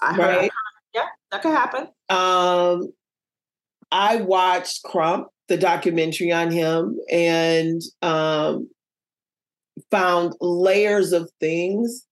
I 0.00 0.14
heard. 0.14 0.36
Right? 0.36 0.50
Yeah, 0.94 1.06
that 1.30 1.42
could 1.42 1.52
happen. 1.52 1.88
Um, 2.08 2.92
I 3.90 4.16
watched 4.16 4.82
Crump, 4.84 5.28
the 5.48 5.56
documentary 5.56 6.32
on 6.32 6.50
him, 6.50 6.98
and 7.10 7.80
um, 8.00 8.68
found 9.90 10.34
layers 10.40 11.12
of 11.12 11.30
things 11.40 12.06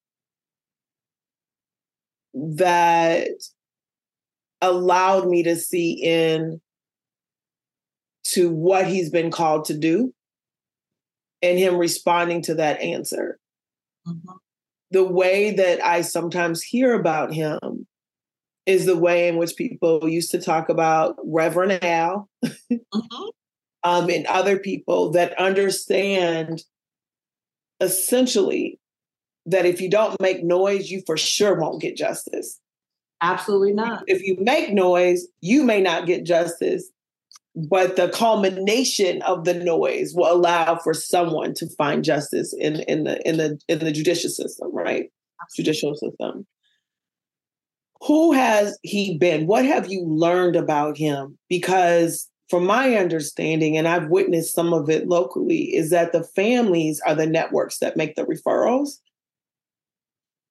that 2.34 3.28
allowed 4.60 5.28
me 5.28 5.42
to 5.42 5.56
see 5.56 5.92
in 5.92 6.60
to 8.32 8.50
what 8.50 8.86
he's 8.86 9.10
been 9.10 9.30
called 9.30 9.66
to 9.66 9.76
do 9.76 10.12
and 11.42 11.58
him 11.58 11.76
responding 11.76 12.42
to 12.42 12.54
that 12.54 12.80
answer. 12.80 13.38
Mm-hmm. 14.06 14.32
The 14.90 15.04
way 15.04 15.52
that 15.52 15.84
I 15.84 16.02
sometimes 16.02 16.62
hear 16.62 16.94
about 16.94 17.32
him 17.32 17.86
is 18.66 18.86
the 18.86 18.96
way 18.96 19.28
in 19.28 19.36
which 19.36 19.56
people 19.56 20.08
used 20.08 20.30
to 20.32 20.40
talk 20.40 20.68
about 20.68 21.16
Reverend 21.24 21.84
Al 21.84 22.28
mm-hmm. 22.44 22.76
um, 23.82 24.10
and 24.10 24.26
other 24.26 24.58
people 24.58 25.12
that 25.12 25.38
understand 25.38 26.62
essentially 27.80 28.78
that 29.46 29.66
if 29.66 29.80
you 29.80 29.88
don't 29.90 30.20
make 30.20 30.44
noise, 30.44 30.90
you 30.90 31.02
for 31.06 31.16
sure 31.16 31.58
won't 31.58 31.80
get 31.80 31.96
justice. 31.96 32.60
Absolutely 33.22 33.72
not. 33.72 34.04
If 34.06 34.22
you 34.22 34.36
make 34.38 34.72
noise, 34.72 35.26
you 35.40 35.62
may 35.62 35.80
not 35.80 36.06
get 36.06 36.24
justice, 36.24 36.90
but 37.54 37.96
the 37.96 38.08
culmination 38.10 39.22
of 39.22 39.44
the 39.44 39.54
noise 39.54 40.12
will 40.14 40.32
allow 40.32 40.76
for 40.76 40.94
someone 40.94 41.54
to 41.54 41.68
find 41.76 42.04
justice 42.04 42.54
in, 42.58 42.80
in 42.80 43.04
the 43.04 43.20
in 43.28 43.38
the 43.38 43.58
in 43.68 43.80
the 43.80 43.92
judicial 43.92 44.30
system, 44.30 44.68
right? 44.72 45.10
Judicial 45.56 45.94
system 45.94 46.46
who 48.02 48.32
has 48.32 48.78
he 48.82 49.18
been? 49.18 49.46
What 49.46 49.64
have 49.64 49.90
you 49.90 50.04
learned 50.06 50.56
about 50.56 50.96
him? 50.96 51.38
Because 51.48 52.28
from 52.48 52.64
my 52.64 52.96
understanding, 52.96 53.76
and 53.76 53.86
I've 53.86 54.08
witnessed 54.08 54.54
some 54.54 54.72
of 54.72 54.88
it 54.88 55.06
locally, 55.06 55.74
is 55.74 55.90
that 55.90 56.12
the 56.12 56.24
families 56.24 57.00
are 57.06 57.14
the 57.14 57.26
networks 57.26 57.78
that 57.78 57.96
make 57.96 58.16
the 58.16 58.24
referrals. 58.24 58.98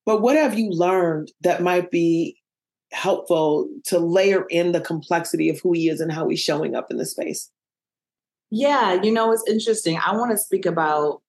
But 0.05 0.21
what 0.21 0.35
have 0.35 0.57
you 0.57 0.69
learned 0.69 1.31
that 1.41 1.61
might 1.61 1.91
be 1.91 2.38
helpful 2.91 3.69
to 3.85 3.99
layer 3.99 4.45
in 4.49 4.71
the 4.71 4.81
complexity 4.81 5.49
of 5.49 5.59
who 5.59 5.73
he 5.73 5.89
is 5.89 6.01
and 6.01 6.11
how 6.11 6.27
he's 6.27 6.39
showing 6.39 6.75
up 6.75 6.89
in 6.91 6.97
the 6.97 7.05
space? 7.05 7.49
Yeah, 8.51 9.01
you 9.01 9.11
know, 9.11 9.31
it's 9.31 9.47
interesting. 9.47 9.99
I 10.03 10.15
want 10.15 10.31
to 10.31 10.37
speak 10.37 10.65
about 10.65 11.21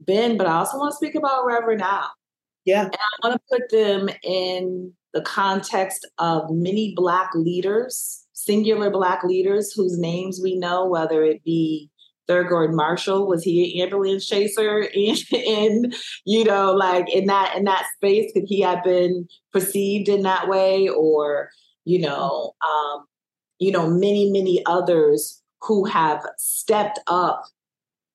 Ben, 0.00 0.36
but 0.36 0.46
I 0.46 0.56
also 0.56 0.78
want 0.78 0.92
to 0.92 0.96
speak 0.96 1.14
about 1.14 1.46
Reverend 1.46 1.82
Al. 1.82 2.10
Yeah. 2.64 2.84
And 2.84 2.94
I 2.94 3.28
want 3.28 3.40
to 3.40 3.56
put 3.56 3.70
them 3.70 4.08
in 4.22 4.92
the 5.12 5.22
context 5.22 6.06
of 6.18 6.50
many 6.50 6.92
Black 6.96 7.30
leaders, 7.34 8.24
singular 8.32 8.90
Black 8.90 9.24
leaders 9.24 9.72
whose 9.72 9.98
names 9.98 10.40
we 10.42 10.56
know, 10.56 10.86
whether 10.86 11.22
it 11.24 11.42
be 11.44 11.90
Thurgood 12.28 12.74
Marshall, 12.74 13.26
was 13.26 13.42
he 13.42 13.80
an 13.80 13.82
ambulance 13.82 14.26
chaser 14.26 14.80
in, 14.94 15.16
in, 15.32 15.92
you 16.24 16.44
know, 16.44 16.72
like 16.72 17.12
in 17.12 17.26
that 17.26 17.56
in 17.56 17.64
that 17.64 17.86
space? 17.96 18.32
Could 18.32 18.44
he 18.46 18.60
have 18.60 18.82
been 18.84 19.28
perceived 19.52 20.08
in 20.08 20.22
that 20.22 20.48
way? 20.48 20.88
Or, 20.88 21.50
you 21.84 22.00
know, 22.00 22.52
um, 22.66 23.04
you 23.58 23.70
know, 23.70 23.88
many, 23.88 24.30
many 24.30 24.62
others 24.66 25.42
who 25.62 25.84
have 25.86 26.24
stepped 26.36 26.98
up 27.06 27.44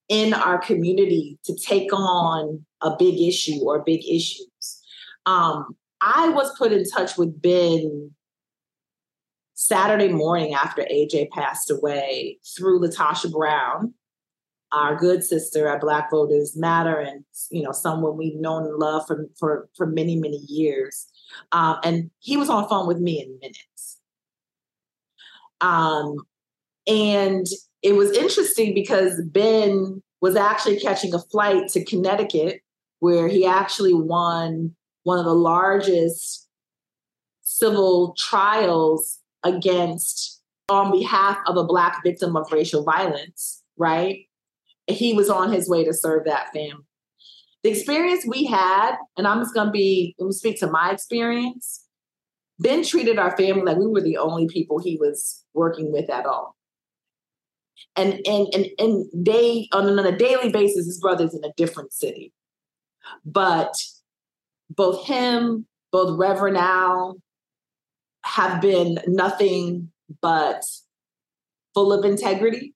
in 0.07 0.33
our 0.33 0.57
community 0.57 1.39
to 1.45 1.55
take 1.55 1.93
on 1.93 2.65
a 2.81 2.95
big 2.97 3.19
issue 3.19 3.59
or 3.63 3.83
big 3.83 4.01
issues. 4.07 4.81
Um, 5.25 5.75
I 6.01 6.29
was 6.29 6.55
put 6.57 6.71
in 6.71 6.83
touch 6.89 7.17
with 7.17 7.41
Ben 7.41 8.11
Saturday 9.53 10.07
morning 10.07 10.53
after 10.53 10.83
AJ 10.83 11.29
passed 11.31 11.69
away 11.69 12.39
through 12.57 12.79
LaTosha 12.79 13.31
Brown, 13.31 13.93
our 14.71 14.95
good 14.95 15.23
sister 15.23 15.67
at 15.67 15.81
Black 15.81 16.11
Voters 16.11 16.55
Matter, 16.55 16.99
and 16.99 17.23
you 17.51 17.63
know 17.63 17.71
someone 17.71 18.17
we've 18.17 18.39
known 18.39 18.65
and 18.65 18.77
loved 18.77 19.07
for 19.07 19.27
for 19.39 19.69
for 19.75 19.85
many 19.85 20.15
many 20.15 20.41
years. 20.47 21.07
Um, 21.51 21.77
and 21.83 22.11
he 22.19 22.37
was 22.37 22.49
on 22.49 22.63
the 22.63 22.69
phone 22.69 22.87
with 22.87 22.99
me 22.99 23.21
in 23.21 23.39
minutes. 23.39 23.99
Um, 25.61 26.15
and 26.87 27.45
it 27.81 27.93
was 27.93 28.11
interesting 28.11 28.73
because 28.73 29.21
Ben 29.25 30.01
was 30.21 30.35
actually 30.35 30.79
catching 30.79 31.13
a 31.13 31.19
flight 31.19 31.69
to 31.69 31.85
Connecticut, 31.85 32.61
where 32.99 33.27
he 33.27 33.45
actually 33.45 33.93
won 33.93 34.75
one 35.03 35.19
of 35.19 35.25
the 35.25 35.33
largest 35.33 36.47
civil 37.41 38.15
trials 38.17 39.19
against 39.43 40.41
on 40.69 40.91
behalf 40.91 41.37
of 41.47 41.57
a 41.57 41.63
black 41.63 42.01
victim 42.03 42.35
of 42.35 42.51
racial 42.51 42.83
violence, 42.83 43.63
right? 43.77 44.28
He 44.89 45.13
was 45.13 45.29
on 45.29 45.51
his 45.51 45.69
way 45.69 45.83
to 45.83 45.93
serve 45.93 46.25
that 46.25 46.51
family. 46.53 46.85
The 47.63 47.69
experience 47.69 48.25
we 48.25 48.45
had, 48.45 48.95
and 49.17 49.27
I'm 49.27 49.39
just 49.39 49.53
gonna 49.53 49.71
be, 49.71 50.15
let 50.17 50.27
me 50.27 50.31
speak 50.31 50.59
to 50.59 50.67
my 50.67 50.91
experience. 50.91 51.85
Ben 52.59 52.83
treated 52.83 53.19
our 53.19 53.35
family 53.37 53.63
like 53.63 53.77
we 53.77 53.87
were 53.87 54.01
the 54.01 54.17
only 54.17 54.47
people 54.47 54.79
he 54.79 54.97
was 54.97 55.43
working 55.53 55.91
with 55.91 56.09
at 56.09 56.25
all. 56.25 56.55
And 57.95 58.19
and 58.25 58.47
and 58.53 58.65
and 58.77 59.05
they 59.13 59.67
on 59.71 59.97
a 59.97 60.17
daily 60.17 60.51
basis, 60.51 60.85
his 60.85 60.99
brother's 60.99 61.33
in 61.33 61.43
a 61.43 61.53
different 61.55 61.93
city. 61.93 62.33
But 63.25 63.73
both 64.69 65.05
him, 65.05 65.65
both 65.91 66.17
Reverend 66.17 66.57
Al 66.57 67.17
have 68.23 68.61
been 68.61 68.99
nothing 69.07 69.91
but 70.21 70.63
full 71.73 71.93
of 71.93 72.05
integrity 72.05 72.73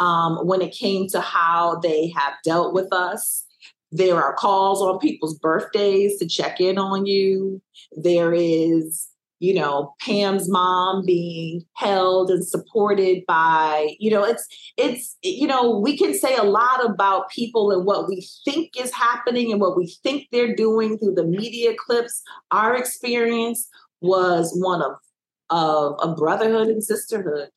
um, 0.00 0.38
when 0.46 0.62
it 0.62 0.72
came 0.72 1.06
to 1.08 1.20
how 1.20 1.76
they 1.76 2.12
have 2.16 2.32
dealt 2.42 2.74
with 2.74 2.92
us. 2.92 3.44
There 3.92 4.22
are 4.22 4.34
calls 4.34 4.80
on 4.80 4.98
people's 4.98 5.38
birthdays 5.38 6.18
to 6.18 6.26
check 6.26 6.60
in 6.60 6.78
on 6.78 7.06
you. 7.06 7.60
There 7.92 8.32
is 8.32 9.08
you 9.40 9.54
know 9.54 9.94
pam's 10.00 10.48
mom 10.48 11.04
being 11.04 11.64
held 11.74 12.30
and 12.30 12.46
supported 12.46 13.24
by 13.26 13.96
you 13.98 14.10
know 14.10 14.22
it's 14.22 14.46
it's 14.76 15.16
you 15.22 15.46
know 15.46 15.78
we 15.78 15.96
can 15.96 16.14
say 16.14 16.36
a 16.36 16.44
lot 16.44 16.84
about 16.84 17.30
people 17.30 17.72
and 17.72 17.84
what 17.84 18.06
we 18.06 18.28
think 18.44 18.70
is 18.78 18.92
happening 18.92 19.50
and 19.50 19.60
what 19.60 19.76
we 19.76 19.96
think 20.04 20.28
they're 20.30 20.54
doing 20.54 20.98
through 20.98 21.14
the 21.14 21.24
media 21.24 21.72
clips 21.74 22.22
our 22.50 22.76
experience 22.76 23.66
was 24.02 24.52
one 24.60 24.82
of 24.82 24.92
of 25.48 25.96
a 26.02 26.14
brotherhood 26.14 26.68
and 26.68 26.84
sisterhood 26.84 27.48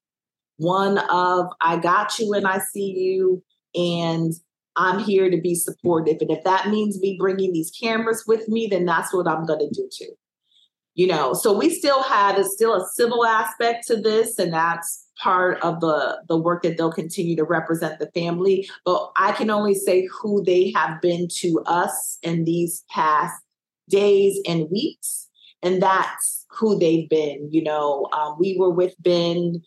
one 0.58 0.98
of 1.10 1.48
i 1.62 1.78
got 1.78 2.18
you 2.20 2.34
and 2.34 2.48
i 2.48 2.60
see 2.60 2.92
you 2.92 3.44
and 3.76 4.34
i'm 4.76 5.00
here 5.00 5.30
to 5.30 5.40
be 5.40 5.56
supportive. 5.56 6.18
And 6.22 6.32
if 6.32 6.44
that 6.44 6.70
means 6.70 7.00
me 7.00 7.16
bringing 7.20 7.54
these 7.54 7.72
cameras 7.72 8.24
with 8.28 8.48
me 8.48 8.68
then 8.68 8.86
that's 8.86 9.14
what 9.14 9.28
i'm 9.28 9.46
going 9.46 9.60
to 9.60 9.70
do 9.70 9.90
too. 9.96 10.14
You 10.96 11.08
know 11.08 11.34
so 11.34 11.58
we 11.58 11.70
still 11.70 12.04
have 12.04 12.38
it's 12.38 12.54
still 12.54 12.76
a 12.76 12.88
civil 12.94 13.26
aspect 13.26 13.88
to 13.88 13.96
this 14.00 14.38
and 14.38 14.54
that's 14.54 15.08
part 15.20 15.60
of 15.62 15.80
the 15.80 16.22
the 16.28 16.38
work 16.38 16.64
that 16.64 16.78
they'll 16.78 16.92
continue 16.92 17.36
to 17.36 17.44
represent 17.44 18.00
the 18.00 18.12
family. 18.12 18.70
But 18.86 19.12
i 19.18 19.32
can 19.32 19.50
only 19.50 19.74
say 19.74 20.08
who 20.22 20.44
they 20.44 20.72
have 20.76 21.02
been 21.02 21.28
to 21.38 21.64
us 21.66 22.20
in 22.22 22.46
these 22.46 22.84
past 22.90 23.34
days 23.90 24.40
and 24.48 24.70
weeks 24.72 25.28
and 25.64 25.82
that's 25.82 26.46
who 26.50 26.78
they've 26.78 27.10
been 27.10 27.50
you 27.52 27.64
know. 27.64 28.08
Um, 28.14 28.36
we 28.40 28.56
were 28.58 28.70
with 28.70 28.94
ben 29.00 29.64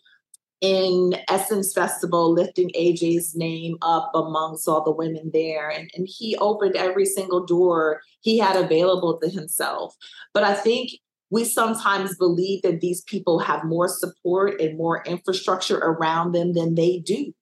in 0.61 1.15
essence 1.29 1.71
festival 1.73 2.33
lifting 2.33 2.71
aj's 2.75 3.35
name 3.35 3.77
up 3.81 4.09
amongst 4.15 4.67
all 4.67 4.83
the 4.83 4.91
women 4.91 5.29
there 5.33 5.69
and, 5.69 5.89
and 5.95 6.07
he 6.09 6.35
opened 6.37 6.75
every 6.75 7.05
single 7.05 7.45
door 7.45 8.01
he 8.21 8.39
had 8.39 8.55
available 8.55 9.19
to 9.19 9.29
himself 9.29 9.95
but 10.33 10.43
i 10.43 10.53
think 10.53 10.91
we 11.29 11.43
sometimes 11.43 12.15
believe 12.15 12.61
that 12.61 12.81
these 12.81 13.01
people 13.01 13.39
have 13.39 13.63
more 13.63 13.87
support 13.87 14.59
and 14.61 14.77
more 14.77 15.03
infrastructure 15.03 15.77
around 15.77 16.31
them 16.31 16.53
than 16.53 16.75
they 16.75 16.99
do. 16.99 17.33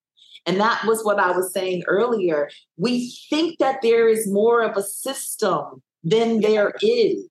And 0.47 0.59
that 0.59 0.85
was 0.85 1.03
what 1.03 1.19
I 1.19 1.31
was 1.31 1.53
saying 1.53 1.83
earlier. 1.87 2.49
We 2.77 3.15
think 3.29 3.59
that 3.59 3.81
there 3.81 4.07
is 4.07 4.31
more 4.31 4.61
of 4.61 4.77
a 4.77 4.83
system 4.83 5.81
than 6.03 6.41
there 6.41 6.73
is, 6.81 7.27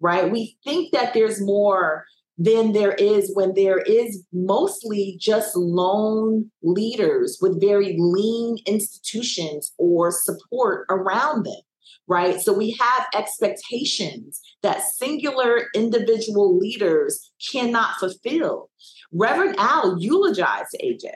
right? 0.00 0.30
We 0.30 0.56
think 0.64 0.92
that 0.92 1.14
there's 1.14 1.40
more 1.40 2.04
than 2.38 2.72
there 2.72 2.92
is 2.92 3.30
when 3.34 3.54
there 3.54 3.78
is 3.78 4.24
mostly 4.32 5.16
just 5.18 5.56
lone 5.56 6.50
leaders 6.62 7.38
with 7.40 7.60
very 7.60 7.96
lean 7.98 8.58
institutions 8.66 9.72
or 9.78 10.10
support 10.10 10.86
around 10.90 11.44
them 11.44 11.60
right? 12.08 12.40
So 12.40 12.52
we 12.52 12.76
have 12.80 13.06
expectations 13.14 14.40
that 14.62 14.82
singular 14.82 15.64
individual 15.74 16.56
leaders 16.56 17.32
cannot 17.50 17.96
fulfill. 17.98 18.70
Reverend 19.12 19.56
Al 19.58 19.96
eulogized 19.98 20.76
AJ 20.82 21.10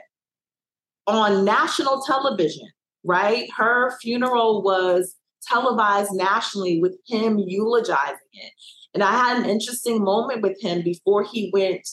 on 1.07 1.45
national 1.45 2.01
television, 2.03 2.67
right? 3.03 3.49
Her 3.55 3.97
funeral 4.01 4.63
was 4.63 5.15
televised 5.47 6.11
nationally 6.13 6.79
with 6.79 6.95
him 7.07 7.39
eulogizing 7.39 8.17
it. 8.33 8.53
And 8.93 9.03
I 9.03 9.11
had 9.11 9.37
an 9.37 9.49
interesting 9.49 10.03
moment 10.03 10.41
with 10.41 10.61
him 10.61 10.81
before 10.81 11.23
he 11.23 11.49
went, 11.53 11.87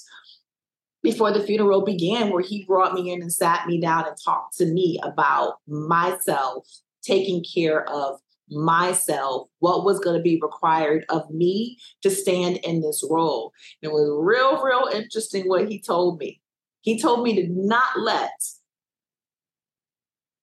before 1.03 1.33
the 1.33 1.43
funeral 1.43 1.85
began, 1.85 2.31
where 2.31 2.43
he 2.43 2.65
brought 2.65 2.95
me 2.95 3.13
in 3.13 3.23
and 3.23 3.33
sat 3.33 3.67
me 3.67 3.81
down 3.81 4.07
and 4.07 4.17
talked 4.23 4.57
to 4.59 4.67
me 4.67 4.99
about 5.03 5.57
myself 5.67 6.67
taking 7.03 7.45
care 7.45 7.89
of 7.89 8.19
myself 8.51 9.49
what 9.59 9.85
was 9.85 9.99
going 10.01 10.17
to 10.17 10.23
be 10.23 10.41
required 10.41 11.05
of 11.11 11.31
me 11.31 11.79
to 12.03 12.11
stand 12.11 12.57
in 12.59 12.81
this 12.81 13.05
role. 13.09 13.53
it 13.83 13.89
was 13.89 14.09
real, 14.19 14.63
real 14.63 14.89
interesting 14.93 15.47
what 15.47 15.69
he 15.69 15.81
told 15.81 16.19
me. 16.19 16.41
He 16.81 16.99
told 16.99 17.23
me 17.23 17.35
to 17.37 17.49
not 17.51 17.99
let 17.99 18.33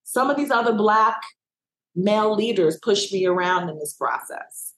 some 0.04 0.30
of 0.30 0.38
these 0.38 0.52
other 0.52 0.74
Black 0.74 1.22
male 1.96 2.36
leaders 2.36 2.78
push 2.82 3.12
me 3.12 3.26
around 3.26 3.70
in 3.70 3.80
this 3.80 3.94
process. 3.94 4.75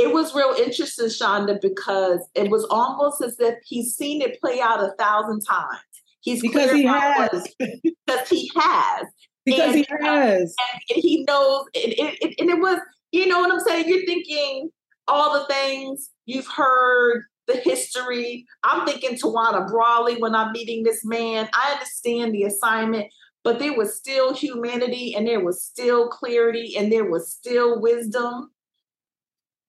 It 0.00 0.12
was 0.12 0.34
real 0.34 0.54
interesting, 0.58 1.10
Chanda, 1.10 1.58
because 1.60 2.20
it 2.34 2.50
was 2.50 2.64
almost 2.70 3.22
as 3.22 3.38
if 3.38 3.56
he's 3.64 3.94
seen 3.94 4.22
it 4.22 4.40
play 4.40 4.60
out 4.60 4.82
a 4.82 4.92
thousand 4.98 5.42
times. 5.42 5.80
He's 6.20 6.42
because 6.42 6.72
he 6.72 6.84
has. 6.84 7.54
because 7.58 8.28
he 8.28 8.50
has 8.56 9.06
because 9.44 9.74
and, 9.74 9.76
he 9.76 9.86
has. 10.00 10.54
And, 10.90 11.02
he 11.02 11.24
knows, 11.24 11.64
and 11.74 11.94
it, 11.96 12.34
and 12.38 12.50
it 12.50 12.58
was, 12.58 12.78
you 13.12 13.26
know 13.26 13.40
what 13.40 13.52
I'm 13.52 13.60
saying? 13.60 13.88
You're 13.88 14.04
thinking 14.06 14.70
all 15.08 15.38
the 15.38 15.46
things 15.52 16.10
you've 16.26 16.46
heard, 16.46 17.24
the 17.46 17.56
history. 17.56 18.46
I'm 18.62 18.86
thinking 18.86 19.16
Tawana 19.16 19.68
Brawley 19.68 20.20
when 20.20 20.34
I'm 20.34 20.52
meeting 20.52 20.84
this 20.84 21.04
man. 21.04 21.48
I 21.52 21.72
understand 21.72 22.34
the 22.34 22.44
assignment, 22.44 23.06
but 23.42 23.58
there 23.58 23.76
was 23.76 23.96
still 23.96 24.34
humanity 24.34 25.14
and 25.16 25.26
there 25.26 25.44
was 25.44 25.64
still 25.64 26.08
clarity 26.08 26.76
and 26.76 26.92
there 26.92 27.10
was 27.10 27.32
still 27.32 27.80
wisdom. 27.80 28.50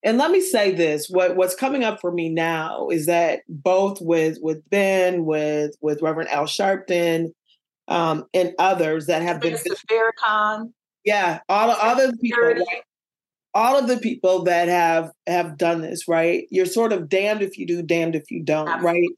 And 0.03 0.17
let 0.17 0.31
me 0.31 0.41
say 0.41 0.71
this: 0.71 1.07
what 1.09 1.35
what's 1.35 1.55
coming 1.55 1.83
up 1.83 2.01
for 2.01 2.11
me 2.11 2.29
now 2.29 2.89
is 2.89 3.05
that 3.05 3.41
both 3.47 3.99
with 4.01 4.37
with 4.41 4.67
Ben, 4.69 5.25
with 5.25 5.75
with 5.81 6.01
Reverend 6.01 6.29
Al 6.29 6.45
Sharpton, 6.45 7.33
um, 7.87 8.25
and 8.33 8.53
others 8.57 9.07
that 9.07 9.21
have 9.21 9.39
been. 9.39 9.55
Farrakhan. 9.55 10.71
Yeah, 11.05 11.39
all 11.49 11.71
all 11.71 11.99
of 11.99 12.11
the 12.11 12.17
people, 12.17 12.65
all 13.53 13.77
of 13.77 13.87
the 13.87 13.97
people 13.97 14.43
that 14.43 14.67
have 14.67 15.11
have 15.27 15.57
done 15.57 15.81
this, 15.81 16.07
right? 16.07 16.45
You're 16.49 16.65
sort 16.65 16.93
of 16.93 17.09
damned 17.09 17.41
if 17.41 17.57
you 17.57 17.67
do, 17.67 17.81
damned 17.81 18.15
if 18.15 18.31
you 18.31 18.43
don't, 18.43 18.67
Absolutely. 18.67 19.01
right? 19.01 19.09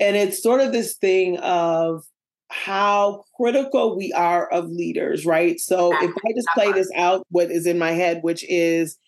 And 0.00 0.16
it's 0.16 0.42
sort 0.42 0.60
of 0.60 0.72
this 0.72 0.96
thing 0.96 1.38
of 1.38 2.04
how 2.48 3.24
critical 3.36 3.96
we 3.96 4.12
are 4.12 4.46
of 4.48 4.68
leaders, 4.68 5.24
right? 5.24 5.58
So 5.58 5.92
if 6.02 6.10
I 6.10 6.32
just 6.34 6.48
play 6.54 6.72
this 6.72 6.90
out, 6.94 7.26
what 7.30 7.50
is 7.50 7.66
in 7.66 7.78
my 7.78 7.92
head, 7.92 8.18
which 8.22 8.44
is 8.48 8.98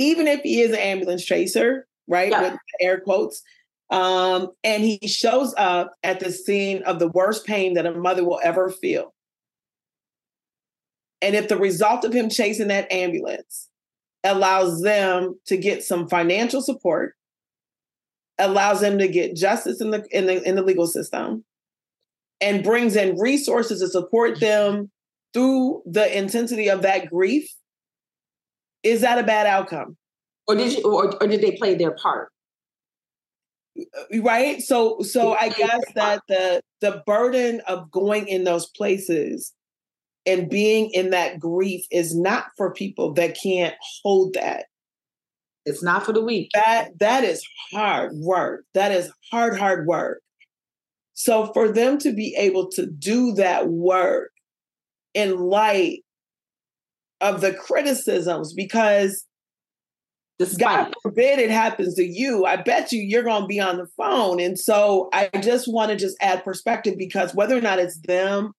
even 0.00 0.26
if 0.26 0.40
he 0.40 0.62
is 0.62 0.70
an 0.70 0.78
ambulance 0.78 1.24
chaser, 1.24 1.86
right, 2.08 2.30
yeah. 2.30 2.40
with 2.40 2.58
air 2.80 3.00
quotes, 3.00 3.42
um, 3.90 4.48
and 4.64 4.82
he 4.82 4.98
shows 5.06 5.54
up 5.58 5.92
at 6.02 6.20
the 6.20 6.32
scene 6.32 6.82
of 6.84 6.98
the 6.98 7.08
worst 7.08 7.44
pain 7.44 7.74
that 7.74 7.84
a 7.84 7.92
mother 7.92 8.24
will 8.24 8.40
ever 8.42 8.70
feel. 8.70 9.12
And 11.20 11.36
if 11.36 11.48
the 11.48 11.58
result 11.58 12.04
of 12.06 12.14
him 12.14 12.30
chasing 12.30 12.68
that 12.68 12.90
ambulance 12.90 13.68
allows 14.24 14.80
them 14.80 15.38
to 15.46 15.58
get 15.58 15.84
some 15.84 16.08
financial 16.08 16.62
support, 16.62 17.14
allows 18.38 18.80
them 18.80 18.98
to 18.98 19.06
get 19.06 19.36
justice 19.36 19.82
in 19.82 19.90
the 19.90 20.06
in 20.10 20.26
the 20.26 20.42
in 20.48 20.54
the 20.54 20.62
legal 20.62 20.86
system, 20.86 21.44
and 22.40 22.64
brings 22.64 22.96
in 22.96 23.18
resources 23.18 23.80
to 23.80 23.88
support 23.88 24.40
them 24.40 24.90
through 25.34 25.82
the 25.84 26.16
intensity 26.16 26.70
of 26.70 26.80
that 26.82 27.10
grief, 27.10 27.54
is 28.82 29.00
that 29.02 29.18
a 29.18 29.22
bad 29.22 29.46
outcome? 29.46 29.96
Or 30.48 30.54
did 30.54 30.72
you 30.72 30.82
or, 30.84 31.14
or 31.22 31.26
did 31.26 31.42
they 31.42 31.52
play 31.52 31.74
their 31.74 31.92
part? 31.92 32.30
Right? 34.12 34.60
So 34.60 35.00
so 35.02 35.34
i 35.34 35.48
guess 35.48 35.80
that 35.94 36.22
the 36.28 36.60
the 36.80 37.02
burden 37.06 37.60
of 37.68 37.90
going 37.90 38.28
in 38.28 38.44
those 38.44 38.66
places 38.66 39.52
and 40.26 40.50
being 40.50 40.90
in 40.92 41.10
that 41.10 41.38
grief 41.38 41.84
is 41.90 42.16
not 42.16 42.46
for 42.56 42.72
people 42.72 43.12
that 43.14 43.36
can't 43.40 43.74
hold 44.02 44.34
that. 44.34 44.66
It's 45.66 45.82
not 45.82 46.04
for 46.04 46.12
the 46.12 46.24
weak. 46.24 46.50
That 46.54 46.98
that 46.98 47.24
is 47.24 47.46
hard 47.72 48.12
work. 48.14 48.64
That 48.74 48.92
is 48.92 49.12
hard 49.30 49.58
hard 49.58 49.86
work. 49.86 50.22
So 51.14 51.52
for 51.52 51.70
them 51.70 51.98
to 51.98 52.12
be 52.12 52.34
able 52.36 52.70
to 52.72 52.86
do 52.86 53.32
that 53.34 53.68
work 53.68 54.30
in 55.14 55.38
light 55.38 56.00
of 57.20 57.40
the 57.40 57.52
criticisms 57.52 58.52
because 58.54 59.24
Despite 60.40 60.86
God 60.86 60.94
forbid 61.02 61.38
it 61.38 61.50
happens 61.50 61.96
to 61.96 62.02
you, 62.02 62.46
I 62.46 62.56
bet 62.56 62.92
you 62.92 63.02
you're 63.02 63.22
going 63.22 63.42
to 63.42 63.46
be 63.46 63.60
on 63.60 63.76
the 63.76 63.86
phone. 63.94 64.40
And 64.40 64.58
so 64.58 65.10
I 65.12 65.28
just 65.42 65.70
want 65.70 65.90
to 65.90 65.96
just 65.98 66.16
add 66.22 66.42
perspective 66.44 66.94
because 66.96 67.34
whether 67.34 67.54
or 67.54 67.60
not 67.60 67.78
it's 67.78 67.98
them 68.06 68.54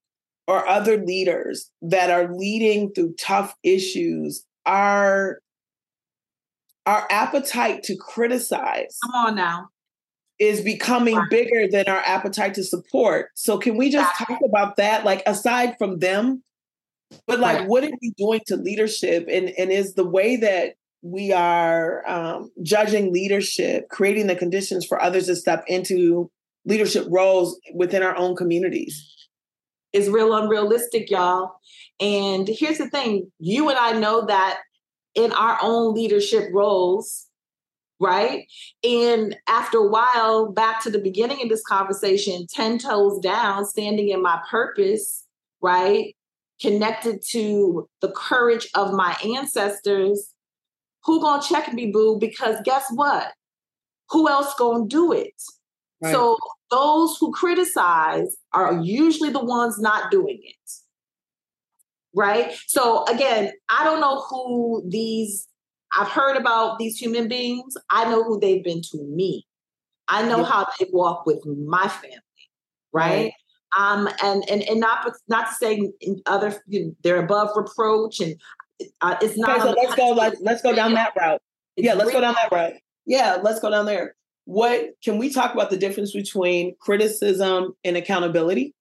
or 0.47 0.67
other 0.67 1.03
leaders 1.03 1.71
that 1.81 2.11
are 2.11 2.31
leading 2.31 2.91
through 2.93 3.15
tough 3.19 3.55
issues, 3.63 4.45
our 4.67 5.39
our 6.85 7.07
appetite 7.09 7.81
to 7.83 7.95
criticize. 7.95 8.95
Come 9.05 9.27
on 9.27 9.35
now. 9.35 9.69
is 10.37 10.61
becoming 10.61 11.19
bigger 11.31 11.67
than 11.67 11.87
our 11.87 12.01
appetite 12.05 12.53
to 12.55 12.63
support. 12.63 13.29
So 13.33 13.57
can 13.57 13.75
we 13.75 13.89
just 13.89 14.15
talk 14.17 14.39
about 14.45 14.75
that? 14.77 15.03
Like 15.03 15.23
aside 15.25 15.75
from 15.79 15.97
them, 15.97 16.43
but 17.27 17.39
like 17.39 17.59
right. 17.59 17.67
what 17.67 17.83
are 17.83 17.91
we 18.01 18.13
doing 18.17 18.41
to 18.47 18.55
leadership? 18.55 19.27
And 19.29 19.49
and 19.57 19.71
is 19.71 19.93
the 19.93 20.07
way 20.07 20.37
that 20.37 20.73
we 21.01 21.31
are 21.31 22.07
um, 22.07 22.51
judging 22.61 23.11
leadership, 23.11 23.89
creating 23.89 24.27
the 24.27 24.35
conditions 24.35 24.85
for 24.85 25.01
others 25.01 25.25
to 25.25 25.35
step 25.35 25.63
into 25.67 26.29
leadership 26.65 27.05
roles 27.09 27.59
within 27.73 28.03
our 28.03 28.15
own 28.15 28.35
communities. 28.35 29.07
Is 29.93 30.09
real 30.09 30.33
unrealistic, 30.35 31.09
y'all. 31.09 31.53
And 31.99 32.47
here's 32.47 32.77
the 32.77 32.89
thing 32.89 33.31
you 33.39 33.69
and 33.69 33.77
I 33.77 33.93
know 33.93 34.25
that 34.25 34.59
in 35.15 35.31
our 35.33 35.57
own 35.61 35.93
leadership 35.93 36.49
roles, 36.53 37.27
right? 37.99 38.45
And 38.83 39.35
after 39.47 39.79
a 39.79 39.87
while, 39.87 40.51
back 40.51 40.81
to 40.83 40.89
the 40.89 40.99
beginning 40.99 41.41
of 41.43 41.49
this 41.49 41.63
conversation, 41.63 42.47
10 42.49 42.79
toes 42.79 43.19
down, 43.19 43.65
standing 43.65 44.09
in 44.09 44.21
my 44.21 44.39
purpose, 44.49 45.25
right? 45.61 46.15
Connected 46.61 47.21
to 47.29 47.89
the 48.01 48.11
courage 48.11 48.67
of 48.75 48.93
my 48.93 49.15
ancestors. 49.35 50.33
Who 51.05 51.21
gonna 51.21 51.41
check 51.41 51.73
me, 51.73 51.91
boo? 51.91 52.17
Because 52.19 52.57
guess 52.63 52.85
what? 52.93 53.33
Who 54.11 54.29
else 54.29 54.53
gonna 54.57 54.85
do 54.85 55.11
it? 55.11 55.33
Right. 56.01 56.13
So 56.13 56.37
those 56.69 57.17
who 57.17 57.31
criticize 57.31 58.35
are 58.53 58.81
usually 58.81 59.29
the 59.29 59.43
ones 59.43 59.79
not 59.79 60.11
doing 60.11 60.39
it. 60.43 60.71
Right? 62.13 62.53
So 62.67 63.05
again, 63.05 63.51
I 63.69 63.83
don't 63.83 64.01
know 64.01 64.21
who 64.29 64.83
these 64.87 65.47
I've 65.97 66.07
heard 66.07 66.37
about 66.37 66.79
these 66.79 66.97
human 66.97 67.27
beings. 67.27 67.75
I 67.89 68.09
know 68.09 68.23
who 68.23 68.39
they've 68.39 68.63
been 68.63 68.81
to 68.91 69.03
me. 69.03 69.45
I 70.07 70.27
know 70.27 70.39
yeah. 70.39 70.45
how 70.45 70.67
they 70.79 70.87
walk 70.91 71.25
with 71.25 71.45
my 71.45 71.87
family, 71.87 72.19
right? 72.91 73.23
right. 73.23 73.33
Um, 73.77 74.09
and 74.21 74.43
and 74.49 74.63
and 74.63 74.79
not 74.79 75.09
not 75.27 75.47
to 75.47 75.55
say 75.55 75.91
other 76.25 76.61
you 76.67 76.85
know, 76.85 76.95
they're 77.03 77.23
above 77.23 77.49
reproach, 77.55 78.19
and 78.19 78.35
uh, 79.01 79.15
it's 79.21 79.37
not. 79.37 79.59
Okay, 79.59 79.61
so 79.61 79.75
let's 79.81 79.95
go. 79.95 80.09
Like, 80.09 80.33
let's 80.41 80.61
go 80.61 80.75
down 80.75 80.93
that 80.93 81.13
route. 81.19 81.41
It's 81.77 81.85
yeah, 81.85 81.93
let's 81.93 82.11
go 82.11 82.21
down 82.21 82.35
that 82.35 82.51
route. 82.51 82.73
Yeah, 83.05 83.37
let's 83.41 83.59
go 83.59 83.69
down 83.69 83.85
there. 83.85 84.15
What 84.45 84.89
can 85.03 85.17
we 85.17 85.31
talk 85.31 85.53
about 85.53 85.69
the 85.69 85.77
difference 85.77 86.11
between 86.11 86.75
criticism 86.81 87.73
and 87.83 87.95
accountability? 87.95 88.73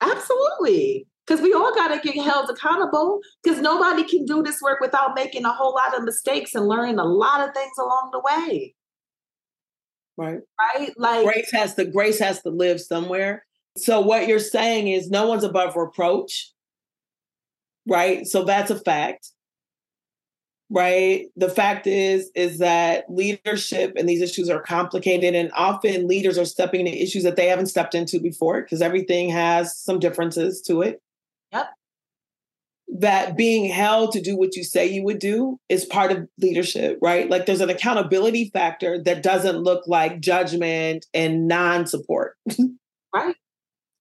Absolutely 0.00 1.06
because 1.26 1.40
we 1.40 1.52
all 1.52 1.74
got 1.74 1.88
to 1.88 2.00
get 2.00 2.22
held 2.22 2.50
accountable 2.50 3.20
because 3.42 3.60
nobody 3.60 4.04
can 4.04 4.24
do 4.24 4.42
this 4.42 4.60
work 4.60 4.80
without 4.80 5.14
making 5.14 5.44
a 5.44 5.52
whole 5.52 5.74
lot 5.74 5.96
of 5.96 6.04
mistakes 6.04 6.54
and 6.54 6.66
learning 6.66 6.98
a 6.98 7.04
lot 7.04 7.46
of 7.46 7.54
things 7.54 7.72
along 7.78 8.10
the 8.12 8.20
way 8.20 8.74
right 10.16 10.40
right 10.58 10.92
like 10.96 11.24
grace 11.24 11.50
has 11.52 11.74
to 11.74 11.84
grace 11.84 12.18
has 12.18 12.42
to 12.42 12.50
live 12.50 12.80
somewhere 12.80 13.44
so 13.76 14.00
what 14.00 14.26
you're 14.28 14.38
saying 14.38 14.88
is 14.88 15.10
no 15.10 15.26
one's 15.26 15.44
above 15.44 15.76
reproach 15.76 16.52
right 17.86 18.26
so 18.26 18.44
that's 18.44 18.70
a 18.70 18.78
fact 18.78 19.30
right 20.70 21.26
the 21.36 21.48
fact 21.48 21.86
is 21.86 22.30
is 22.34 22.58
that 22.58 23.04
leadership 23.08 23.92
and 23.96 24.08
these 24.08 24.22
issues 24.22 24.48
are 24.48 24.62
complicated 24.62 25.34
and 25.34 25.50
often 25.54 26.06
leaders 26.06 26.38
are 26.38 26.44
stepping 26.44 26.86
into 26.86 27.02
issues 27.02 27.24
that 27.24 27.36
they 27.36 27.48
haven't 27.48 27.66
stepped 27.66 27.94
into 27.94 28.20
before 28.20 28.62
because 28.62 28.80
everything 28.80 29.28
has 29.28 29.76
some 29.76 29.98
differences 29.98 30.62
to 30.62 30.82
it 30.82 31.00
Yep. 31.52 31.68
That 32.98 33.36
being 33.36 33.70
held 33.70 34.12
to 34.12 34.20
do 34.20 34.36
what 34.36 34.54
you 34.56 34.64
say 34.64 34.86
you 34.86 35.02
would 35.04 35.18
do 35.18 35.58
is 35.68 35.84
part 35.84 36.12
of 36.12 36.28
leadership, 36.38 36.98
right? 37.00 37.28
Like 37.28 37.46
there's 37.46 37.60
an 37.60 37.70
accountability 37.70 38.50
factor 38.52 39.02
that 39.04 39.22
doesn't 39.22 39.58
look 39.58 39.86
like 39.86 40.20
judgment 40.20 41.06
and 41.14 41.48
non 41.48 41.86
support. 41.86 42.36
right. 43.14 43.36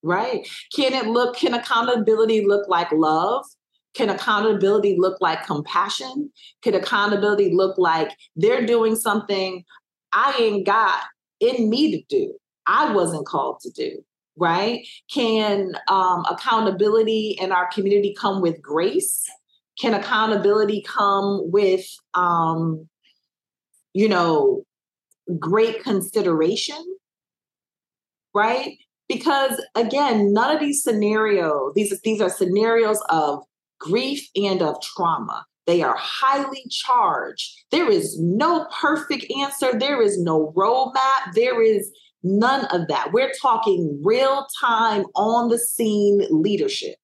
Right. 0.04 0.48
Can 0.76 0.94
it 0.94 1.06
look, 1.08 1.36
can 1.36 1.54
accountability 1.54 2.46
look 2.46 2.68
like 2.68 2.92
love? 2.92 3.46
Can 3.94 4.10
accountability 4.10 4.96
look 4.98 5.20
like 5.22 5.46
compassion? 5.46 6.32
Can 6.64 6.76
accountability 6.76 7.54
look 7.54 7.78
like 7.78 8.12
they're 8.36 8.66
doing 8.66 8.96
something 8.96 9.64
I 10.12 10.36
ain't 10.40 10.66
got 10.66 11.04
in 11.40 11.70
me 11.70 11.92
to 11.92 12.04
do? 12.10 12.34
I 12.66 12.94
wasn't 12.94 13.28
called 13.28 13.60
to 13.62 13.72
do 13.72 14.04
right? 14.38 14.88
Can 15.14 15.74
um, 15.88 16.26
accountability 16.30 17.38
in 17.40 17.52
our 17.52 17.68
community 17.72 18.16
come 18.20 18.42
with 18.42 18.62
grace? 18.62 19.30
Can 19.80 19.94
accountability 19.94 20.82
come 20.82 21.52
with, 21.52 21.86
um, 22.14 22.88
you 23.94 24.08
know, 24.08 24.64
great 25.40 25.84
consideration? 25.84 26.84
Right? 28.34 28.78
Because 29.12 29.62
again, 29.76 30.34
none 30.34 30.56
of 30.56 30.62
these 30.62 30.84
scenarios, 30.84 31.74
these, 31.76 32.00
these 32.02 32.22
are 32.22 32.30
scenarios 32.30 33.02
of 33.10 33.44
grief 33.80 34.28
and 34.36 34.62
of 34.62 34.82
trauma. 34.82 35.46
They 35.68 35.82
are 35.82 35.96
highly 35.98 36.64
charged. 36.70 37.52
There 37.72 37.90
is 37.90 38.20
no 38.20 38.68
perfect 38.80 39.26
answer. 39.40 39.78
There 39.78 40.02
is 40.02 40.22
no 40.22 40.54
roadmap. 40.56 41.34
There 41.34 41.62
is 41.62 41.92
None 42.24 42.66
of 42.66 42.88
that. 42.88 43.12
We're 43.14 43.32
talking 43.42 44.00
real 44.04 44.46
time 44.60 45.06
on 45.16 45.50
the 45.50 45.58
scene 45.58 46.22
leadership. 46.30 46.96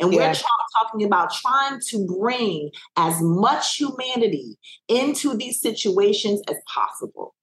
And 0.00 0.10
we're 0.10 0.34
talking 0.34 1.04
about 1.04 1.32
trying 1.32 1.80
to 1.88 2.06
bring 2.06 2.70
as 2.96 3.14
much 3.22 3.76
humanity 3.76 4.58
into 4.88 5.34
these 5.34 5.60
situations 5.60 6.42
as 6.48 6.56
possible. 6.66 7.34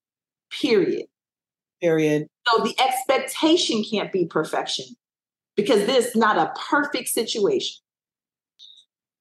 Period. 0.50 1.06
Period. 1.80 2.28
So 2.48 2.62
the 2.62 2.74
expectation 2.80 3.82
can't 3.88 4.12
be 4.12 4.26
perfection 4.26 4.86
because 5.56 5.86
this 5.86 6.06
is 6.06 6.16
not 6.16 6.36
a 6.36 6.52
perfect 6.68 7.08
situation. 7.08 7.82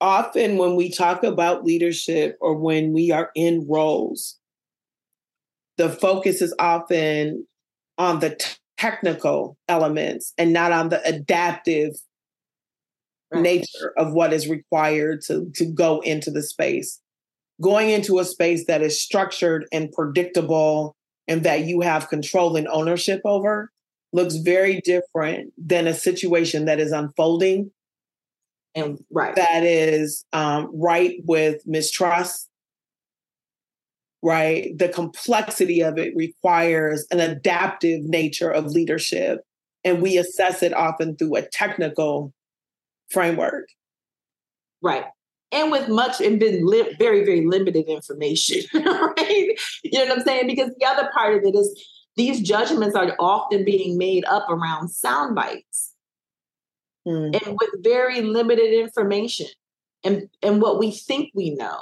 Often, 0.01 0.57
when 0.57 0.75
we 0.75 0.91
talk 0.91 1.23
about 1.23 1.63
leadership 1.63 2.37
or 2.41 2.55
when 2.55 2.93
we 2.93 3.11
are 3.11 3.31
in 3.33 3.65
roles, 3.67 4.37
the 5.77 5.89
focus 5.89 6.41
is 6.41 6.53
often 6.59 7.47
on 7.97 8.19
the 8.19 8.35
t- 8.35 8.55
technical 8.77 9.57
elements 9.67 10.33
and 10.37 10.51
not 10.51 10.71
on 10.71 10.89
the 10.89 11.01
adaptive 11.07 11.93
right. 13.31 13.41
nature 13.41 13.93
of 13.97 14.13
what 14.13 14.33
is 14.33 14.49
required 14.49 15.21
to, 15.21 15.49
to 15.55 15.65
go 15.65 16.01
into 16.01 16.29
the 16.29 16.43
space. 16.43 16.99
Going 17.61 17.89
into 17.89 18.19
a 18.19 18.25
space 18.25 18.65
that 18.67 18.81
is 18.81 19.01
structured 19.01 19.65
and 19.71 19.91
predictable 19.93 20.95
and 21.27 21.43
that 21.43 21.65
you 21.65 21.81
have 21.81 22.09
control 22.09 22.55
and 22.55 22.67
ownership 22.67 23.21
over 23.25 23.71
looks 24.13 24.35
very 24.35 24.81
different 24.81 25.51
than 25.57 25.87
a 25.87 25.93
situation 25.93 26.65
that 26.65 26.79
is 26.79 26.91
unfolding 26.91 27.71
and 28.73 28.99
right 29.11 29.35
that 29.35 29.63
is 29.63 30.25
um, 30.33 30.69
right 30.73 31.17
with 31.25 31.61
mistrust 31.65 32.49
right? 34.25 34.75
The 34.75 34.89
complexity 34.89 35.81
of 35.81 35.99
it 35.99 36.11
requires 36.15 37.05
an 37.11 37.19
adaptive 37.19 38.01
nature 38.05 38.49
of 38.49 38.65
leadership. 38.65 39.41
And 39.83 40.01
we 40.01 40.17
assess 40.17 40.63
it 40.63 40.73
often 40.73 41.15
through 41.15 41.35
a 41.35 41.43
technical 41.43 42.33
framework. 43.11 43.67
Right. 44.81 45.05
And 45.55 45.71
with 45.71 45.87
much 45.87 46.21
and 46.21 46.39
been 46.39 46.65
li- 46.65 46.95
very, 46.99 47.23
very 47.23 47.45
limited 47.45 47.85
information, 47.87 48.61
right? 48.73 49.57
You 49.83 49.99
know 49.99 50.05
what 50.05 50.19
I'm 50.19 50.25
saying? 50.25 50.47
Because 50.47 50.71
the 50.77 50.85
other 50.85 51.09
part 51.13 51.37
of 51.37 51.43
it 51.43 51.55
is 51.55 51.83
these 52.15 52.41
judgments 52.41 52.95
are 52.95 53.15
often 53.19 53.65
being 53.65 53.97
made 53.97 54.25
up 54.25 54.47
around 54.49 54.89
sound 54.89 55.33
bites 55.35 55.93
mm. 57.07 57.45
and 57.45 57.57
with 57.59 57.83
very 57.83 58.21
limited 58.21 58.73
information 58.73 59.47
and, 60.03 60.29
and 60.41 60.61
what 60.61 60.79
we 60.79 60.91
think 60.91 61.31
we 61.33 61.51
know 61.55 61.81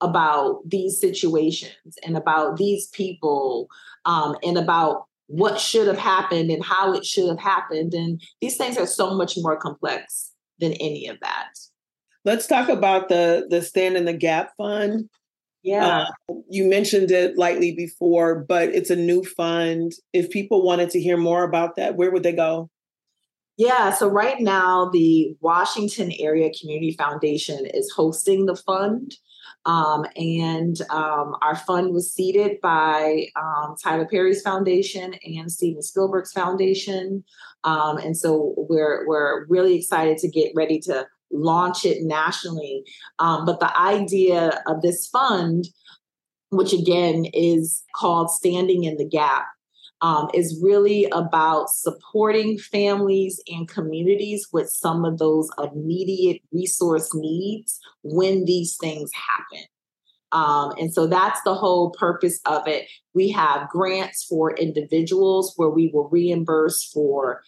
about 0.00 0.60
these 0.68 1.00
situations 1.00 1.96
and 2.04 2.16
about 2.16 2.56
these 2.56 2.88
people 2.88 3.68
um, 4.04 4.36
and 4.42 4.58
about 4.58 5.06
what 5.26 5.58
should 5.58 5.86
have 5.86 5.98
happened 5.98 6.50
and 6.50 6.64
how 6.64 6.92
it 6.92 7.04
should 7.04 7.28
have 7.28 7.38
happened. 7.38 7.94
And 7.94 8.20
these 8.40 8.56
things 8.56 8.76
are 8.76 8.86
so 8.86 9.14
much 9.14 9.36
more 9.38 9.56
complex 9.56 10.32
than 10.58 10.72
any 10.74 11.06
of 11.06 11.18
that. 11.20 11.48
Let's 12.24 12.46
talk 12.46 12.68
about 12.68 13.08
the 13.08 13.46
the 13.48 13.62
Stand 13.62 13.96
in 13.96 14.04
the 14.04 14.12
Gap 14.12 14.52
Fund. 14.56 15.08
Yeah. 15.62 16.04
Uh, 16.28 16.34
you 16.50 16.68
mentioned 16.68 17.10
it 17.10 17.38
lightly 17.38 17.74
before, 17.74 18.44
but 18.46 18.68
it's 18.68 18.90
a 18.90 18.96
new 18.96 19.24
fund. 19.24 19.92
If 20.12 20.30
people 20.30 20.62
wanted 20.62 20.90
to 20.90 21.00
hear 21.00 21.16
more 21.16 21.42
about 21.42 21.76
that, 21.76 21.96
where 21.96 22.10
would 22.10 22.22
they 22.22 22.32
go? 22.32 22.68
Yeah, 23.56 23.90
so 23.90 24.08
right 24.08 24.40
now, 24.40 24.90
the 24.92 25.36
Washington 25.40 26.12
Area 26.18 26.50
Community 26.60 26.92
Foundation 26.98 27.66
is 27.72 27.90
hosting 27.94 28.46
the 28.46 28.56
fund. 28.56 29.14
Um, 29.64 30.04
and 30.16 30.76
um, 30.90 31.36
our 31.40 31.56
fund 31.56 31.94
was 31.94 32.12
seeded 32.12 32.60
by 32.60 33.26
um, 33.36 33.76
Tyler 33.82 34.06
Perry's 34.06 34.42
foundation 34.42 35.14
and 35.24 35.50
Steven 35.50 35.82
Spielberg's 35.82 36.32
foundation. 36.32 37.24
Um, 37.62 37.96
and 37.96 38.16
so 38.16 38.54
we're, 38.56 39.06
we're 39.06 39.46
really 39.46 39.76
excited 39.76 40.18
to 40.18 40.28
get 40.28 40.52
ready 40.54 40.80
to 40.80 41.06
launch 41.34 41.84
it 41.84 42.02
nationally. 42.02 42.84
Um, 43.18 43.44
but 43.44 43.60
the 43.60 43.76
idea 43.78 44.62
of 44.66 44.82
this 44.82 45.06
fund, 45.08 45.68
which 46.50 46.72
again 46.72 47.26
is 47.34 47.82
called 47.96 48.30
Standing 48.30 48.84
in 48.84 48.96
the 48.96 49.08
Gap, 49.08 49.46
um, 50.00 50.28
is 50.34 50.60
really 50.62 51.06
about 51.12 51.70
supporting 51.70 52.58
families 52.58 53.42
and 53.48 53.68
communities 53.68 54.48
with 54.52 54.68
some 54.68 55.04
of 55.04 55.18
those 55.18 55.48
immediate 55.58 56.42
resource 56.52 57.10
needs 57.14 57.80
when 58.02 58.44
these 58.44 58.76
things 58.76 59.10
happen. 59.14 59.66
Um, 60.32 60.72
and 60.78 60.92
so 60.92 61.06
that's 61.06 61.40
the 61.44 61.54
whole 61.54 61.90
purpose 61.92 62.40
of 62.44 62.66
it. 62.66 62.88
We 63.14 63.30
have 63.30 63.68
grants 63.68 64.24
for 64.24 64.54
individuals 64.56 65.54
where 65.56 65.70
we 65.70 65.90
will 65.94 66.08
reimburse 66.08 66.90
for 66.92 67.42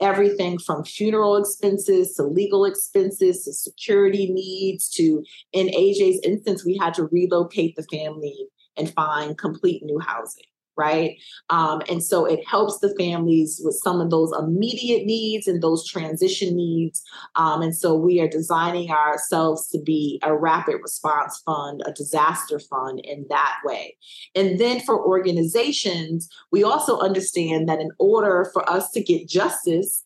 everything 0.00 0.58
from 0.58 0.84
funeral 0.84 1.36
expenses 1.36 2.14
to 2.14 2.22
legal 2.22 2.64
expenses 2.64 3.44
to 3.44 3.52
security 3.52 4.30
needs 4.32 4.88
to, 4.90 5.22
in 5.52 5.68
AJ's 5.68 6.20
instance, 6.24 6.64
we 6.64 6.78
had 6.80 6.94
to 6.94 7.08
relocate 7.10 7.76
the 7.76 7.82
family 7.84 8.46
and 8.76 8.92
find 8.92 9.36
complete 9.36 9.82
new 9.82 9.98
housing 9.98 10.44
right? 10.80 11.18
Um, 11.50 11.82
and 11.90 12.02
so 12.02 12.24
it 12.24 12.40
helps 12.48 12.78
the 12.78 12.94
families 12.98 13.60
with 13.62 13.78
some 13.84 14.00
of 14.00 14.08
those 14.08 14.32
immediate 14.38 15.04
needs 15.04 15.46
and 15.46 15.62
those 15.62 15.86
transition 15.86 16.56
needs. 16.56 17.02
Um, 17.36 17.60
and 17.60 17.76
so 17.76 17.94
we 17.94 18.18
are 18.20 18.28
designing 18.28 18.90
ourselves 18.90 19.68
to 19.68 19.78
be 19.78 20.18
a 20.22 20.34
rapid 20.34 20.76
response 20.82 21.42
fund, 21.44 21.82
a 21.84 21.92
disaster 21.92 22.58
fund 22.58 23.00
in 23.00 23.26
that 23.28 23.56
way. 23.62 23.98
And 24.34 24.58
then 24.58 24.80
for 24.80 25.06
organizations, 25.06 26.30
we 26.50 26.64
also 26.64 26.98
understand 26.98 27.68
that 27.68 27.80
in 27.80 27.90
order 27.98 28.48
for 28.54 28.68
us 28.68 28.90
to 28.92 29.02
get 29.02 29.28
justice, 29.28 30.04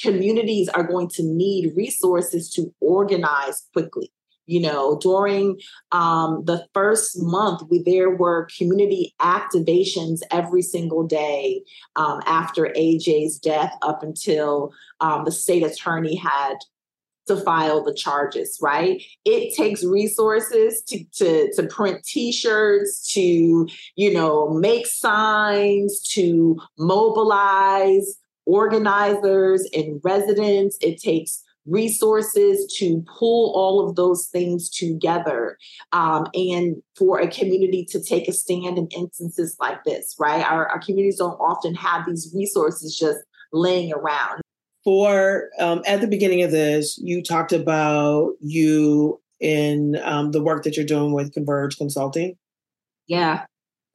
communities 0.00 0.68
are 0.70 0.82
going 0.82 1.08
to 1.08 1.22
need 1.22 1.72
resources 1.76 2.50
to 2.54 2.74
organize 2.80 3.62
quickly 3.72 4.10
you 4.46 4.60
know 4.60 4.98
during 5.00 5.58
um, 5.92 6.44
the 6.44 6.66
first 6.74 7.20
month 7.20 7.62
we 7.70 7.82
there 7.82 8.10
were 8.10 8.48
community 8.56 9.14
activations 9.20 10.20
every 10.30 10.62
single 10.62 11.06
day 11.06 11.62
um, 11.96 12.20
after 12.26 12.72
aj's 12.76 13.38
death 13.38 13.72
up 13.82 14.02
until 14.02 14.72
um, 15.00 15.24
the 15.24 15.32
state 15.32 15.64
attorney 15.64 16.16
had 16.16 16.56
to 17.26 17.36
file 17.36 17.82
the 17.82 17.94
charges 17.94 18.58
right? 18.60 19.02
It 19.24 19.54
takes 19.54 19.84
resources 19.84 20.82
to, 20.88 21.04
to 21.16 21.52
to 21.54 21.66
print 21.68 22.04
t-shirts 22.04 23.12
to 23.14 23.68
you 23.96 24.12
know 24.12 24.50
make 24.50 24.86
signs 24.86 26.02
to 26.10 26.58
mobilize 26.78 28.18
organizers 28.46 29.66
and 29.74 30.00
residents. 30.04 30.76
It 30.80 31.00
takes 31.00 31.42
resources 31.66 32.72
to 32.78 33.04
pull 33.18 33.52
all 33.54 33.86
of 33.86 33.96
those 33.96 34.26
things 34.26 34.68
together 34.68 35.56
um, 35.92 36.26
and 36.34 36.76
for 36.96 37.20
a 37.20 37.28
community 37.28 37.86
to 37.90 38.02
take 38.02 38.28
a 38.28 38.32
stand 38.32 38.78
in 38.78 38.88
instances 38.96 39.56
like 39.60 39.82
this, 39.84 40.14
right? 40.18 40.44
Our, 40.44 40.66
our 40.68 40.78
communities 40.78 41.18
don't 41.18 41.38
often 41.40 41.74
have 41.74 42.06
these 42.06 42.32
resources 42.34 42.96
just 42.96 43.18
laying 43.52 43.92
around. 43.92 44.40
For 44.84 45.48
um, 45.58 45.82
at 45.86 46.02
the 46.02 46.06
beginning 46.06 46.42
of 46.42 46.50
this, 46.50 46.98
you 46.98 47.22
talked 47.22 47.52
about 47.52 48.32
you 48.40 49.20
in 49.40 49.98
um, 50.02 50.32
the 50.32 50.42
work 50.42 50.64
that 50.64 50.76
you're 50.76 50.84
doing 50.84 51.12
with 51.12 51.32
Converge 51.32 51.78
Consulting. 51.78 52.36
Yeah, 53.06 53.46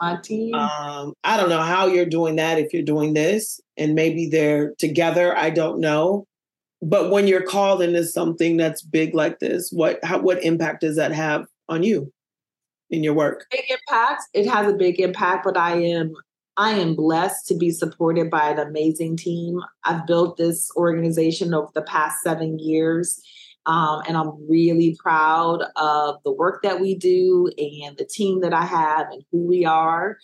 my 0.02 0.18
team. 0.24 0.56
Um, 0.56 1.14
I 1.24 1.38
don't 1.38 1.50
know 1.50 1.62
how 1.62 1.88
you're 1.88 2.06
doing 2.06 2.38
that 2.38 2.58
if 2.58 2.74
you're 2.74 2.82
doing 2.82 3.14
this, 3.14 3.60
and 3.78 3.94
maybe 3.94 4.30
they're 4.30 4.74
together. 4.80 5.36
I 5.38 5.52
don't 5.52 5.80
know 5.80 6.26
but 6.82 7.12
when 7.12 7.28
you're 7.28 7.44
called 7.44 7.82
into 7.82 8.04
something 8.04 8.58
that's 8.58 8.82
big 8.82 9.14
like 9.14 9.40
this, 9.40 9.72
what 9.72 10.04
how, 10.04 10.20
what 10.20 10.44
impact 10.44 10.82
does 10.82 10.96
that 10.96 11.12
have 11.12 11.46
on 11.68 11.84
you 11.84 12.12
in 12.90 13.04
your 13.04 13.14
work? 13.14 13.46
Big 13.52 13.66
impact. 13.70 14.24
It 14.34 14.48
has 14.48 14.72
a 14.72 14.76
big 14.76 15.00
impact, 15.00 15.44
but 15.44 15.58
I 15.58 15.76
am 15.76 16.14
I 16.58 16.72
am 16.72 16.96
blessed 16.96 17.48
to 17.48 17.56
be 17.56 17.72
supported 17.72 18.30
by 18.30 18.50
an 18.50 18.60
amazing 18.60 19.18
team. 19.18 19.62
I've 19.86 20.06
built 20.06 20.38
this 20.38 20.70
organization 20.76 21.54
over 21.54 21.70
the 21.74 21.82
past 21.82 22.22
seven 22.22 22.60
years. 22.60 23.22
Um, 23.66 24.02
and 24.08 24.18
I'm 24.18 24.32
really 24.50 24.98
proud 25.00 25.64
of 25.76 26.16
the 26.24 26.32
work 26.32 26.64
that 26.64 26.82
we 26.82 26.96
do 26.96 27.50
and 27.58 27.98
the 27.98 28.06
team 28.06 28.42
that 28.42 28.54
I 28.54 28.66
have 28.66 29.08
and 29.12 29.24
who 29.32 29.46
we 29.46 29.64
are. 29.66 30.18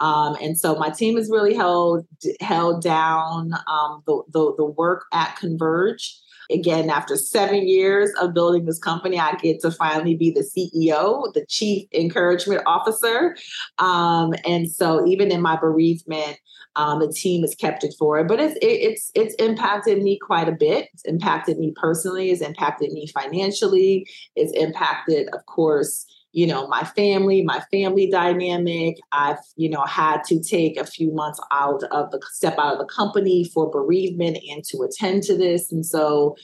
Um, 0.00 0.36
and 0.40 0.58
so 0.58 0.76
my 0.76 0.90
team 0.90 1.16
has 1.16 1.30
really 1.30 1.54
held 1.54 2.06
held 2.40 2.82
down 2.82 3.52
um, 3.66 4.02
the, 4.06 4.22
the, 4.32 4.54
the 4.56 4.64
work 4.64 5.06
at 5.12 5.36
Converge. 5.36 6.18
Again, 6.50 6.88
after 6.88 7.14
seven 7.16 7.68
years 7.68 8.10
of 8.18 8.32
building 8.32 8.64
this 8.64 8.78
company, 8.78 9.20
I 9.20 9.34
get 9.34 9.60
to 9.60 9.70
finally 9.70 10.16
be 10.16 10.30
the 10.30 10.40
CEO, 10.40 11.30
the 11.34 11.44
Chief 11.46 11.86
Encouragement 11.92 12.62
Officer. 12.64 13.36
Um, 13.78 14.32
and 14.46 14.70
so, 14.70 15.06
even 15.06 15.30
in 15.30 15.42
my 15.42 15.56
bereavement, 15.56 16.38
um, 16.76 17.00
the 17.00 17.12
team 17.12 17.42
has 17.42 17.54
kept 17.54 17.84
it 17.84 17.94
forward. 17.98 18.28
But 18.28 18.40
it's 18.40 18.54
it, 18.62 18.66
it's 18.66 19.10
it's 19.14 19.34
impacted 19.34 20.02
me 20.02 20.18
quite 20.18 20.48
a 20.48 20.52
bit. 20.52 20.88
It's 20.94 21.04
impacted 21.04 21.58
me 21.58 21.74
personally. 21.76 22.30
It's 22.30 22.40
impacted 22.40 22.92
me 22.92 23.08
financially. 23.08 24.08
It's 24.34 24.52
impacted, 24.52 25.28
of 25.34 25.44
course, 25.46 26.06
you 26.32 26.46
know 26.46 26.66
my 26.68 26.84
family 26.84 27.42
my 27.42 27.60
family 27.70 28.10
dynamic. 28.10 28.96
I've 29.12 29.38
you 29.56 29.68
know 29.68 29.82
had 29.82 30.24
to 30.24 30.42
take 30.42 30.76
a 30.76 30.86
few 30.86 31.12
months 31.12 31.40
out 31.52 31.82
of 31.84 32.10
the 32.10 32.20
step 32.32 32.58
out 32.58 32.74
of 32.74 32.78
the 32.78 32.92
company 32.92 33.44
for 33.44 33.70
bereavement 33.70 34.38
and 34.50 34.62
to 34.64 34.82
attend 34.82 35.22
to 35.24 35.36
this. 35.36 35.72
And 35.72 35.84
so 35.84 36.36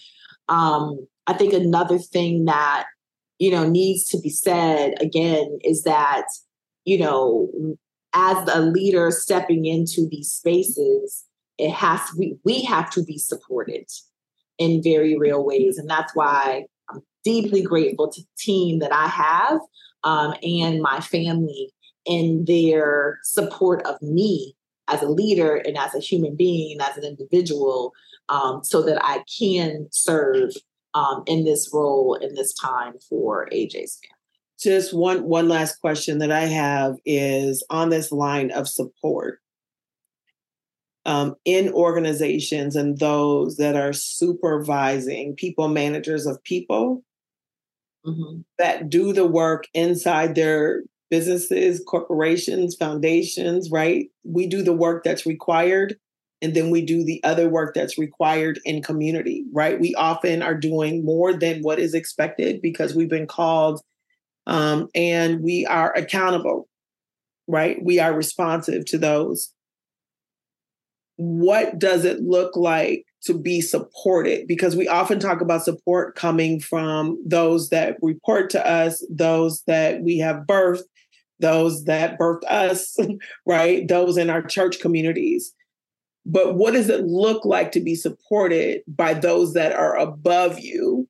um 0.50 1.06
i 1.26 1.32
think 1.32 1.54
another 1.54 1.98
thing 1.98 2.44
that 2.44 2.84
you 3.38 3.50
know 3.50 3.66
needs 3.66 4.04
to 4.04 4.20
be 4.20 4.28
said 4.28 4.92
again 5.00 5.58
is 5.64 5.84
that 5.84 6.26
you 6.84 6.98
know 6.98 7.48
as 8.12 8.36
a 8.52 8.60
leader 8.60 9.10
stepping 9.10 9.64
into 9.64 10.06
these 10.10 10.30
spaces 10.30 11.24
it 11.56 11.70
has 11.70 12.00
we 12.18 12.36
we 12.44 12.62
have 12.62 12.90
to 12.90 13.02
be 13.02 13.16
supported 13.16 13.86
in 14.58 14.82
very 14.82 15.16
real 15.18 15.44
ways. 15.44 15.78
And 15.78 15.88
that's 15.88 16.14
why 16.14 16.64
deeply 17.24 17.62
grateful 17.62 18.10
to 18.10 18.20
the 18.20 18.28
team 18.38 18.78
that 18.78 18.92
I 18.92 19.08
have 19.08 19.60
um, 20.04 20.34
and 20.42 20.80
my 20.80 21.00
family 21.00 21.72
in 22.04 22.44
their 22.46 23.18
support 23.22 23.84
of 23.86 24.00
me 24.02 24.54
as 24.88 25.02
a 25.02 25.08
leader 25.08 25.56
and 25.56 25.76
as 25.78 25.94
a 25.94 26.00
human 26.00 26.36
being 26.36 26.78
as 26.80 26.96
an 26.96 27.04
individual 27.04 27.92
um, 28.28 28.62
so 28.62 28.82
that 28.82 29.02
I 29.02 29.24
can 29.38 29.88
serve 29.90 30.50
um, 30.94 31.22
in 31.26 31.44
this 31.44 31.70
role 31.72 32.14
in 32.14 32.34
this 32.34 32.54
time 32.54 32.94
for 33.08 33.48
AJ's 33.52 33.98
family. 33.98 34.14
Just 34.60 34.94
one 34.94 35.24
one 35.24 35.48
last 35.48 35.80
question 35.80 36.18
that 36.18 36.30
I 36.30 36.42
have 36.46 36.96
is 37.04 37.64
on 37.70 37.88
this 37.88 38.12
line 38.12 38.50
of 38.52 38.68
support 38.68 39.40
um, 41.04 41.34
in 41.44 41.72
organizations 41.72 42.76
and 42.76 42.98
those 42.98 43.56
that 43.56 43.76
are 43.76 43.92
supervising 43.92 45.34
people 45.34 45.68
managers 45.68 46.26
of 46.26 46.42
people 46.44 47.02
mm-hmm. 48.06 48.40
that 48.58 48.88
do 48.88 49.12
the 49.12 49.26
work 49.26 49.64
inside 49.74 50.34
their 50.34 50.82
businesses, 51.10 51.82
corporations, 51.86 52.74
foundations, 52.74 53.70
right? 53.70 54.06
We 54.24 54.46
do 54.46 54.62
the 54.62 54.72
work 54.72 55.04
that's 55.04 55.26
required 55.26 55.96
and 56.42 56.54
then 56.54 56.70
we 56.70 56.84
do 56.84 57.04
the 57.04 57.22
other 57.24 57.48
work 57.48 57.74
that's 57.74 57.96
required 57.96 58.60
in 58.64 58.82
community, 58.82 59.44
right? 59.52 59.80
We 59.80 59.94
often 59.94 60.42
are 60.42 60.54
doing 60.54 61.04
more 61.04 61.32
than 61.32 61.62
what 61.62 61.78
is 61.78 61.94
expected 61.94 62.60
because 62.60 62.94
we've 62.94 63.08
been 63.08 63.26
called 63.26 63.80
um, 64.46 64.88
and 64.94 65.40
we 65.40 65.64
are 65.64 65.94
accountable, 65.94 66.68
right? 67.46 67.78
We 67.82 67.98
are 67.98 68.12
responsive 68.12 68.84
to 68.86 68.98
those. 68.98 69.52
What 71.16 71.78
does 71.78 72.04
it 72.04 72.20
look 72.20 72.56
like 72.56 73.06
to 73.24 73.34
be 73.34 73.60
supported 73.60 74.46
because 74.46 74.76
we 74.76 74.88
often 74.88 75.18
talk 75.18 75.40
about 75.40 75.64
support 75.64 76.14
coming 76.14 76.60
from 76.60 77.18
those 77.26 77.70
that 77.70 77.96
report 78.02 78.50
to 78.50 78.66
us, 78.66 79.04
those 79.10 79.62
that 79.66 80.02
we 80.02 80.18
have 80.18 80.44
birthed, 80.46 80.82
those 81.40 81.84
that 81.84 82.18
birthed 82.18 82.44
us, 82.48 82.96
right? 83.46 83.86
Those 83.88 84.16
in 84.16 84.30
our 84.30 84.42
church 84.42 84.80
communities. 84.80 85.54
But 86.26 86.54
what 86.54 86.72
does 86.72 86.88
it 86.88 87.04
look 87.04 87.44
like 87.44 87.72
to 87.72 87.80
be 87.80 87.94
supported 87.94 88.82
by 88.86 89.14
those 89.14 89.52
that 89.54 89.72
are 89.72 89.96
above 89.96 90.58
you? 90.58 91.08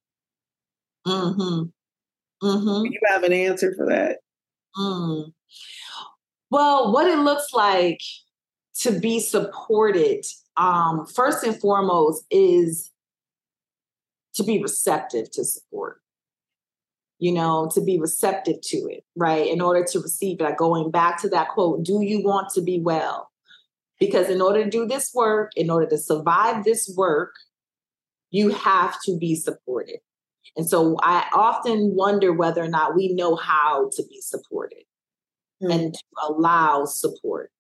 Mm-hmm. 1.07 2.47
Mm-hmm. 2.47 2.93
You 2.93 3.01
have 3.09 3.23
an 3.23 3.33
answer 3.33 3.75
for 3.77 3.87
that? 3.87 4.19
Mm. 4.77 5.33
Well, 6.51 6.93
what 6.93 7.07
it 7.07 7.19
looks 7.19 7.53
like 7.53 8.01
to 8.81 8.99
be 8.99 9.21
supported 9.21 10.25
um, 10.57 11.07
first 11.07 11.45
and 11.45 11.59
foremost 11.59 12.25
is 12.31 12.91
to 14.35 14.45
be 14.45 14.61
receptive 14.63 15.31
to 15.33 15.45
support 15.45 16.01
you 17.19 17.33
know 17.33 17.71
to 17.73 17.81
be 17.81 17.99
receptive 17.99 18.61
to 18.63 18.77
it 18.91 19.05
right? 19.17 19.47
In 19.47 19.61
order 19.61 19.85
to 19.85 20.01
receive 20.01 20.41
it. 20.41 20.57
Going 20.57 20.91
back 20.91 21.21
to 21.23 21.29
that 21.31 21.49
quote 21.49 21.85
do 21.85 22.01
you 22.03 22.23
want 22.23 22.49
to 22.55 22.63
be 22.63 22.81
well? 22.81 23.31
Because 24.01 24.29
in 24.29 24.41
order 24.41 24.65
to 24.65 24.71
do 24.71 24.87
this 24.87 25.11
work 25.15 25.53
in 25.57 25.71
order 25.71 25.87
to 25.87 25.99
survive 25.99 26.65
this 26.65 26.93
work 26.97 27.33
you 28.31 28.49
have 28.49 28.97
to 29.05 29.17
be 29.17 29.37
supported. 29.37 29.99
And 30.57 30.69
so 30.69 30.97
i 31.03 31.27
often 31.33 31.95
wonder 31.95 32.33
whether 32.33 32.63
or 32.63 32.69
not 32.69 32.95
we 32.95 33.13
know 33.15 33.37
how 33.37 33.91
to 33.93 34.03
be 34.09 34.21
supported 34.21 34.85
mm-hmm. 35.63 35.71
and 35.71 35.95
to 35.95 36.03
allow 36.29 36.85
support 36.85 37.51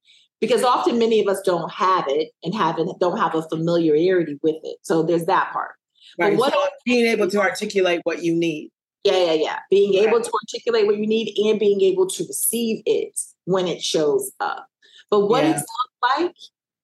because 0.45 0.63
often 0.63 0.99
many 0.99 1.21
of 1.21 1.29
us 1.29 1.41
don't 1.43 1.73
have 1.73 2.05
it 2.09 2.31
and 2.43 2.55
haven't 2.55 2.99
don't 3.01 3.19
have 3.19 3.35
a 3.35 3.43
familiarity 3.43 4.39
with 4.43 4.57
it. 4.63 4.77
So 4.83 5.03
there's 5.03 5.25
that 5.27 5.53
part. 5.53 5.73
Right. 6.19 6.33
But 6.33 6.39
what 6.39 6.53
so 6.53 6.61
being 6.85 7.07
able 7.07 7.31
to 7.31 7.41
articulate 7.41 8.01
what 8.05 8.23
you 8.23 8.35
need. 8.35 8.71
Yeah, 9.05 9.25
yeah, 9.25 9.33
yeah. 9.33 9.59
Being 9.71 9.99
right. 9.99 10.09
able 10.09 10.23
to 10.23 10.31
articulate 10.43 10.87
what 10.87 10.97
you 10.97 11.07
need 11.07 11.35
and 11.49 11.59
being 11.59 11.81
able 11.83 12.07
to 12.09 12.25
receive 12.25 12.83
it 12.87 13.19
when 13.45 13.67
it 13.67 13.83
shows 13.83 14.33
up. 14.41 14.67
But 15.11 15.29
what 15.29 15.45
yeah. 15.45 15.57
it's 15.57 15.65
like 16.03 16.35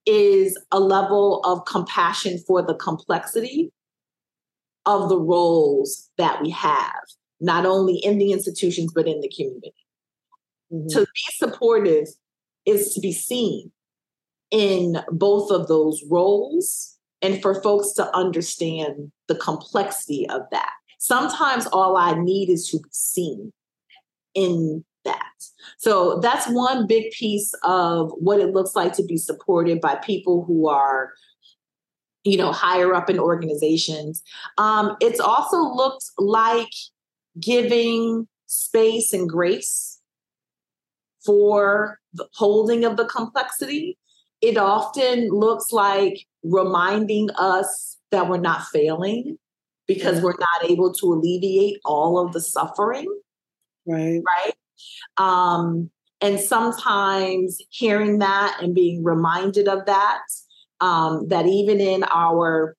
is 0.06 0.58
a 0.72 0.80
level 0.80 1.40
of 1.44 1.64
compassion 1.64 2.38
for 2.46 2.62
the 2.62 2.74
complexity 2.74 3.72
of 4.86 5.08
the 5.08 5.18
roles 5.18 6.10
that 6.18 6.42
we 6.42 6.50
have, 6.50 7.02
not 7.40 7.66
only 7.66 7.96
in 7.96 8.18
the 8.18 8.32
institutions, 8.32 8.92
but 8.94 9.06
in 9.06 9.20
the 9.20 9.32
community. 9.34 9.74
Mm-hmm. 10.72 10.88
To 10.88 11.00
be 11.00 11.22
supportive 11.36 12.08
is 12.70 12.94
to 12.94 13.00
be 13.00 13.12
seen 13.12 13.70
in 14.50 14.98
both 15.10 15.50
of 15.50 15.68
those 15.68 16.02
roles 16.10 16.96
and 17.22 17.40
for 17.42 17.60
folks 17.62 17.92
to 17.92 18.16
understand 18.16 19.12
the 19.28 19.34
complexity 19.34 20.28
of 20.28 20.42
that. 20.50 20.72
Sometimes 20.98 21.66
all 21.66 21.96
I 21.96 22.14
need 22.14 22.50
is 22.50 22.68
to 22.68 22.78
be 22.78 22.88
seen 22.90 23.52
in 24.34 24.84
that. 25.04 25.32
So 25.78 26.20
that's 26.20 26.46
one 26.48 26.86
big 26.86 27.10
piece 27.12 27.54
of 27.62 28.12
what 28.18 28.40
it 28.40 28.52
looks 28.52 28.74
like 28.74 28.92
to 28.94 29.04
be 29.04 29.16
supported 29.16 29.80
by 29.80 29.96
people 29.96 30.44
who 30.44 30.68
are 30.68 31.12
you 32.24 32.36
know 32.36 32.52
higher 32.52 32.94
up 32.94 33.08
in 33.08 33.18
organizations 33.18 34.22
um, 34.58 34.94
it's 35.00 35.20
also 35.20 35.56
looked 35.56 36.04
like 36.18 36.68
giving 37.40 38.28
space 38.46 39.14
and 39.14 39.26
grace 39.26 40.00
for 41.24 41.99
holding 42.34 42.84
of 42.84 42.96
the 42.96 43.04
complexity 43.06 43.96
it 44.40 44.56
often 44.56 45.28
looks 45.28 45.70
like 45.70 46.26
reminding 46.42 47.30
us 47.32 47.98
that 48.10 48.28
we're 48.28 48.38
not 48.38 48.64
failing 48.64 49.38
because 49.86 50.22
we're 50.22 50.38
not 50.38 50.70
able 50.70 50.92
to 50.94 51.12
alleviate 51.12 51.78
all 51.84 52.18
of 52.18 52.32
the 52.32 52.40
suffering 52.40 53.06
right. 53.86 54.22
right? 54.26 54.52
Um, 55.16 55.90
and 56.20 56.38
sometimes 56.38 57.58
hearing 57.70 58.18
that 58.18 58.58
and 58.60 58.74
being 58.74 59.02
reminded 59.02 59.68
of 59.68 59.86
that, 59.86 60.22
um, 60.80 61.28
that 61.28 61.46
even 61.46 61.80
in 61.80 62.04
our 62.10 62.76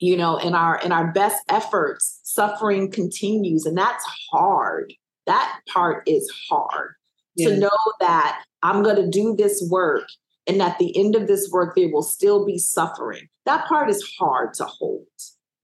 you 0.00 0.16
know 0.16 0.36
in 0.38 0.54
our 0.54 0.78
in 0.80 0.90
our 0.90 1.12
best 1.12 1.42
efforts 1.48 2.20
suffering 2.24 2.90
continues 2.90 3.64
and 3.64 3.76
that's 3.78 4.04
hard. 4.32 4.92
That 5.26 5.60
part 5.72 6.02
is 6.06 6.30
hard 6.50 6.94
yeah. 7.36 7.48
to 7.48 7.58
know 7.58 7.70
that 8.00 8.42
i'm 8.62 8.82
going 8.82 8.96
to 8.96 9.08
do 9.08 9.34
this 9.36 9.66
work 9.70 10.06
and 10.46 10.60
at 10.60 10.78
the 10.78 10.96
end 10.98 11.16
of 11.16 11.26
this 11.26 11.48
work 11.50 11.74
there 11.74 11.88
will 11.88 12.02
still 12.02 12.44
be 12.44 12.58
suffering 12.58 13.28
that 13.46 13.66
part 13.66 13.90
is 13.90 14.14
hard 14.18 14.54
to 14.54 14.64
hold 14.64 15.06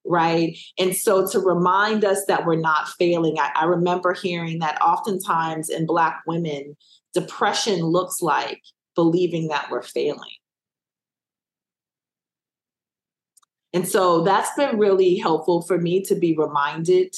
right? 0.04 0.56
And 0.78 0.96
so 0.96 1.26
to 1.28 1.38
remind 1.38 2.04
us 2.04 2.24
that 2.26 2.46
we're 2.46 2.56
not 2.56 2.88
failing, 2.88 3.38
I, 3.38 3.50
I 3.54 3.64
remember 3.66 4.14
hearing 4.14 4.59
that 4.61 4.80
oftentimes 4.80 5.68
in 5.68 5.87
Black 5.87 6.22
women, 6.26 6.76
depression 7.14 7.80
looks 7.83 8.22
like 8.22 8.61
believing 8.94 9.48
that 9.48 9.70
we're 9.70 9.83
failing. 9.83 10.30
And 13.72 13.87
so 13.87 14.22
that's 14.22 14.50
been 14.56 14.78
really 14.78 15.16
helpful 15.16 15.62
for 15.62 15.78
me 15.78 16.02
to 16.02 16.14
be 16.16 16.37
reminded 16.37 17.14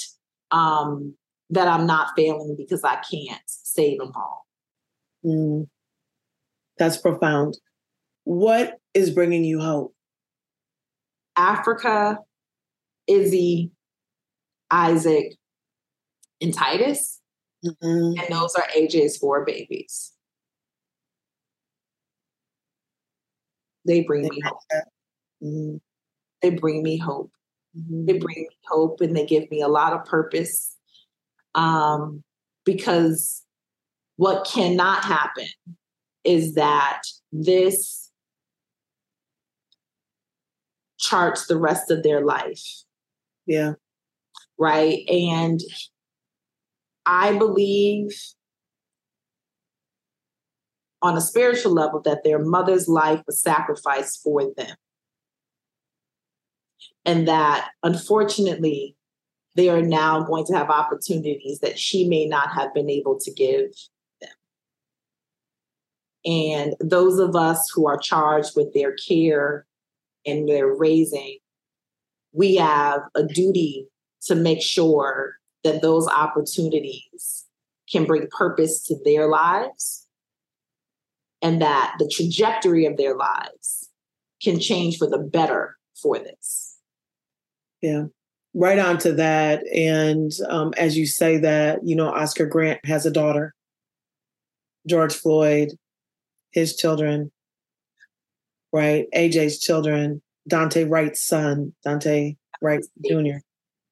um, 0.50 1.14
that 1.50 1.66
I'm 1.66 1.86
not 1.86 2.10
failing 2.14 2.56
because 2.58 2.84
I 2.84 2.96
can't 2.96 3.42
save 3.46 3.98
them 3.98 4.12
all. 4.14 4.41
Mm. 5.24 5.68
That's 6.78 6.96
profound. 6.96 7.58
What 8.24 8.78
is 8.94 9.10
bringing 9.10 9.44
you 9.44 9.60
hope? 9.60 9.94
Africa, 11.36 12.18
Izzy, 13.06 13.70
Isaac, 14.70 15.34
and 16.40 16.52
Titus. 16.52 17.20
Mm-hmm. 17.64 18.20
And 18.20 18.26
those 18.30 18.54
are 18.54 18.64
AJ's 18.76 19.18
four 19.18 19.44
babies. 19.44 20.12
They 23.86 24.02
bring 24.02 24.22
me 24.22 24.40
hope. 24.44 24.58
Mm-hmm. 25.42 25.76
They 26.40 26.50
bring 26.50 26.82
me 26.82 26.98
hope. 26.98 27.30
Mm-hmm. 27.76 28.06
They 28.06 28.18
bring 28.18 28.36
me 28.36 28.56
hope 28.66 29.00
and 29.00 29.16
they 29.16 29.26
give 29.26 29.50
me 29.50 29.60
a 29.60 29.68
lot 29.68 29.92
of 29.92 30.04
purpose. 30.04 30.76
Um, 31.54 32.22
because 32.64 33.44
what 34.16 34.46
cannot 34.46 35.04
happen 35.04 35.46
is 36.24 36.54
that 36.54 37.02
this 37.32 38.10
charts 40.98 41.46
the 41.46 41.58
rest 41.58 41.90
of 41.90 42.02
their 42.02 42.24
life 42.24 42.84
yeah. 43.46 43.72
Right. 44.58 45.08
And 45.08 45.60
I 47.04 47.36
believe 47.36 48.10
on 51.00 51.16
a 51.16 51.20
spiritual 51.20 51.72
level 51.72 52.00
that 52.02 52.22
their 52.22 52.38
mother's 52.38 52.88
life 52.88 53.22
was 53.26 53.40
sacrificed 53.40 54.22
for 54.22 54.52
them. 54.56 54.76
And 57.04 57.26
that 57.26 57.70
unfortunately, 57.82 58.96
they 59.56 59.68
are 59.68 59.82
now 59.82 60.22
going 60.22 60.46
to 60.46 60.54
have 60.54 60.70
opportunities 60.70 61.58
that 61.58 61.78
she 61.78 62.08
may 62.08 62.26
not 62.26 62.52
have 62.54 62.72
been 62.72 62.88
able 62.88 63.18
to 63.18 63.32
give. 63.32 63.70
And 66.24 66.74
those 66.80 67.18
of 67.18 67.34
us 67.34 67.70
who 67.74 67.86
are 67.86 67.98
charged 67.98 68.56
with 68.56 68.72
their 68.74 68.94
care 68.94 69.66
and 70.24 70.48
their 70.48 70.68
raising 70.68 71.38
we 72.32 72.56
have 72.56 73.02
a 73.14 73.22
duty 73.22 73.86
to 74.22 74.34
make 74.34 74.62
sure 74.62 75.36
that 75.64 75.82
those 75.82 76.08
opportunities 76.08 77.44
can 77.90 78.04
bring 78.04 78.26
purpose 78.30 78.82
to 78.84 78.96
their 79.04 79.28
lives 79.28 80.06
and 81.42 81.60
that 81.60 81.94
the 81.98 82.08
trajectory 82.08 82.86
of 82.86 82.96
their 82.96 83.16
lives 83.16 83.90
can 84.42 84.58
change 84.58 84.98
for 84.98 85.08
the 85.08 85.18
better 85.18 85.76
for 86.00 86.18
this. 86.18 86.78
Yeah, 87.80 88.04
right 88.54 88.78
on 88.78 88.98
to 88.98 89.12
that. 89.14 89.66
And 89.68 90.32
um, 90.48 90.72
as 90.76 90.96
you 90.96 91.06
say 91.06 91.38
that, 91.38 91.80
you 91.84 91.96
know, 91.96 92.08
Oscar 92.08 92.46
Grant 92.46 92.84
has 92.86 93.04
a 93.06 93.10
daughter, 93.10 93.54
George 94.86 95.14
Floyd, 95.14 95.72
his 96.52 96.76
children, 96.76 97.32
right? 98.72 99.06
AJ's 99.14 99.58
children, 99.58 100.22
Daunte 100.50 100.88
Wright's 100.88 101.22
son, 101.22 101.74
Daunte 101.86 102.36
Wright 102.60 102.84
Jr. 103.06 103.38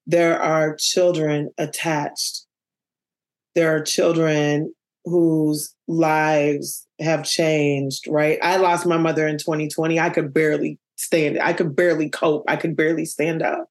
There 0.07 0.39
are 0.39 0.75
children 0.75 1.51
attached. 1.57 2.45
There 3.55 3.75
are 3.75 3.81
children 3.81 4.73
whose 5.05 5.75
lives 5.87 6.87
have 6.99 7.23
changed, 7.23 8.07
right? 8.07 8.37
I 8.41 8.57
lost 8.57 8.85
my 8.85 8.97
mother 8.97 9.27
in 9.27 9.37
2020. 9.37 9.99
I 9.99 10.09
could 10.09 10.33
barely 10.33 10.79
stand, 10.95 11.39
I 11.41 11.53
could 11.53 11.75
barely 11.75 12.09
cope, 12.09 12.45
I 12.47 12.55
could 12.55 12.75
barely 12.75 13.05
stand 13.05 13.41
up. 13.41 13.67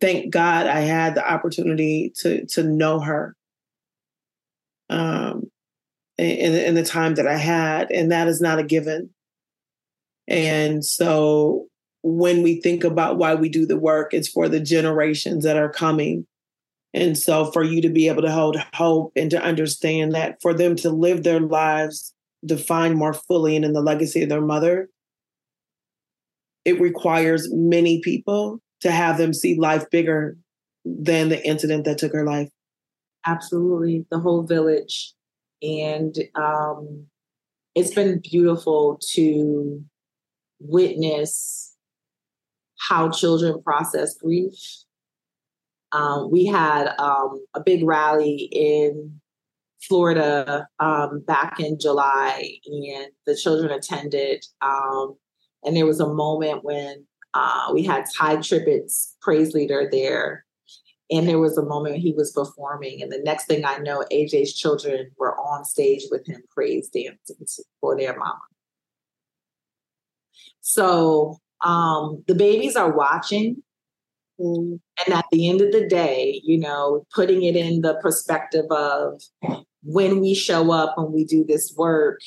Thank 0.00 0.32
God 0.32 0.66
I 0.66 0.80
had 0.80 1.14
the 1.14 1.26
opportunity 1.26 2.12
to 2.18 2.46
to 2.46 2.62
know 2.62 3.00
her. 3.00 3.36
Um 4.90 5.50
in, 6.18 6.54
in 6.54 6.74
the 6.74 6.84
time 6.84 7.14
that 7.16 7.26
I 7.26 7.36
had, 7.36 7.90
and 7.90 8.12
that 8.12 8.28
is 8.28 8.40
not 8.40 8.58
a 8.58 8.64
given. 8.64 9.10
And 10.28 10.84
so 10.84 11.66
when 12.02 12.42
we 12.42 12.60
think 12.60 12.84
about 12.84 13.18
why 13.18 13.34
we 13.34 13.48
do 13.48 13.66
the 13.66 13.78
work, 13.78 14.12
it's 14.12 14.28
for 14.28 14.48
the 14.48 14.60
generations 14.60 15.44
that 15.44 15.56
are 15.56 15.70
coming. 15.70 16.26
And 16.92 17.18
so 17.18 17.50
for 17.50 17.62
you 17.64 17.82
to 17.82 17.88
be 17.88 18.08
able 18.08 18.22
to 18.22 18.30
hold 18.30 18.56
hope 18.74 19.12
and 19.16 19.30
to 19.30 19.42
understand 19.42 20.12
that 20.12 20.40
for 20.40 20.54
them 20.54 20.76
to 20.76 20.90
live 20.90 21.22
their 21.22 21.40
lives 21.40 22.14
defined 22.44 22.96
more 22.96 23.14
fully 23.14 23.56
and 23.56 23.64
in 23.64 23.72
the 23.72 23.82
legacy 23.82 24.22
of 24.22 24.28
their 24.28 24.40
mother, 24.40 24.88
it 26.64 26.80
requires 26.80 27.48
many 27.52 28.00
people 28.00 28.60
to 28.80 28.90
have 28.90 29.18
them 29.18 29.32
see 29.32 29.58
life 29.58 29.88
bigger 29.90 30.36
than 30.84 31.30
the 31.30 31.46
incident 31.46 31.84
that 31.84 31.98
took 31.98 32.12
her 32.12 32.24
life. 32.24 32.50
Absolutely. 33.26 34.06
The 34.10 34.20
whole 34.20 34.42
village. 34.42 35.14
And 35.64 36.16
um, 36.34 37.06
it's 37.74 37.94
been 37.94 38.20
beautiful 38.20 39.00
to 39.12 39.82
witness 40.60 41.74
how 42.88 43.10
children 43.10 43.62
process 43.62 44.14
grief. 44.16 44.54
Um, 45.92 46.30
we 46.30 46.46
had 46.46 46.88
um, 46.98 47.44
a 47.54 47.60
big 47.60 47.84
rally 47.84 48.48
in 48.52 49.20
Florida 49.88 50.68
um, 50.80 51.22
back 51.26 51.60
in 51.60 51.78
July, 51.78 52.58
and 52.66 53.08
the 53.26 53.36
children 53.36 53.70
attended. 53.70 54.44
Um, 54.60 55.16
and 55.62 55.76
there 55.76 55.86
was 55.86 56.00
a 56.00 56.12
moment 56.12 56.64
when 56.64 57.06
uh, 57.32 57.70
we 57.72 57.84
had 57.84 58.04
Tye 58.16 58.36
Tribbett's 58.36 59.16
praise 59.20 59.54
leader 59.54 59.88
there. 59.90 60.43
And 61.10 61.28
there 61.28 61.38
was 61.38 61.58
a 61.58 61.64
moment 61.64 61.96
he 61.96 62.12
was 62.12 62.32
performing, 62.32 63.02
and 63.02 63.12
the 63.12 63.20
next 63.24 63.46
thing 63.46 63.64
I 63.64 63.78
know, 63.78 64.04
AJ's 64.10 64.54
children 64.54 65.10
were 65.18 65.36
on 65.38 65.64
stage 65.64 66.04
with 66.10 66.26
him, 66.26 66.42
praise 66.50 66.88
dancing 66.88 67.64
for 67.80 67.96
their 67.96 68.16
mama. 68.16 68.40
So 70.62 71.36
um, 71.62 72.24
the 72.26 72.34
babies 72.34 72.74
are 72.74 72.96
watching. 72.96 73.62
Mm. 74.40 74.80
And 75.04 75.14
at 75.14 75.26
the 75.30 75.48
end 75.48 75.60
of 75.60 75.72
the 75.72 75.86
day, 75.86 76.40
you 76.42 76.58
know, 76.58 77.06
putting 77.14 77.42
it 77.42 77.54
in 77.54 77.82
the 77.82 77.94
perspective 78.02 78.64
of 78.70 79.20
when 79.82 80.20
we 80.20 80.34
show 80.34 80.72
up 80.72 80.94
and 80.96 81.12
we 81.12 81.24
do 81.24 81.44
this 81.46 81.74
work, 81.76 82.20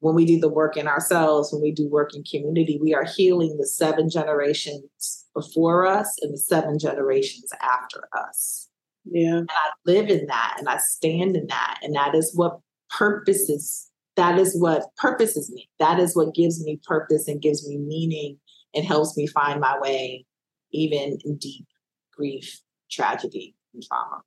when 0.00 0.14
we 0.14 0.24
do 0.24 0.40
the 0.40 0.48
work 0.48 0.76
in 0.76 0.88
ourselves, 0.88 1.52
when 1.52 1.62
we 1.62 1.72
do 1.72 1.88
work 1.88 2.14
in 2.14 2.24
community, 2.24 2.78
we 2.82 2.94
are 2.94 3.04
healing 3.04 3.56
the 3.58 3.66
seven 3.66 4.10
generations 4.10 5.26
before 5.34 5.86
us 5.86 6.16
and 6.22 6.32
the 6.32 6.38
seven 6.38 6.78
generations 6.78 7.50
after 7.62 8.08
us. 8.18 8.68
Yeah. 9.04 9.38
And 9.38 9.50
I 9.50 9.70
live 9.84 10.08
in 10.08 10.26
that 10.26 10.56
and 10.58 10.68
I 10.68 10.78
stand 10.78 11.36
in 11.36 11.46
that. 11.48 11.78
And 11.82 11.94
that 11.94 12.14
is 12.14 12.32
what 12.34 12.60
purposes. 12.88 13.88
That 14.16 14.38
is 14.38 14.58
what 14.58 14.84
purposes 14.96 15.50
me. 15.52 15.68
That 15.78 15.98
is 15.98 16.16
what 16.16 16.34
gives 16.34 16.62
me 16.64 16.80
purpose 16.84 17.28
and 17.28 17.40
gives 17.40 17.66
me 17.68 17.78
meaning 17.78 18.38
and 18.74 18.84
helps 18.84 19.16
me 19.16 19.26
find 19.26 19.60
my 19.60 19.78
way, 19.80 20.24
even 20.72 21.18
in 21.24 21.36
deep 21.36 21.66
grief, 22.14 22.60
tragedy, 22.90 23.54
and 23.74 23.82
trauma. 23.82 24.22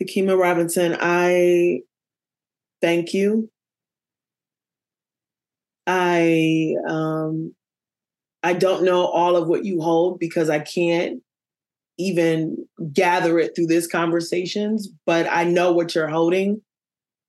Takema 0.00 0.38
Robinson, 0.38 0.96
I 1.00 1.80
thank 2.80 3.14
you. 3.14 3.50
I 5.86 6.74
um 6.88 7.54
I 8.42 8.52
don't 8.52 8.84
know 8.84 9.06
all 9.06 9.36
of 9.36 9.48
what 9.48 9.64
you 9.64 9.80
hold 9.80 10.18
because 10.18 10.50
I 10.50 10.60
can't 10.60 11.22
even 11.98 12.66
gather 12.92 13.38
it 13.38 13.54
through 13.54 13.66
this 13.66 13.86
conversations, 13.86 14.88
but 15.06 15.26
I 15.30 15.44
know 15.44 15.72
what 15.72 15.94
you're 15.94 16.08
holding. 16.08 16.62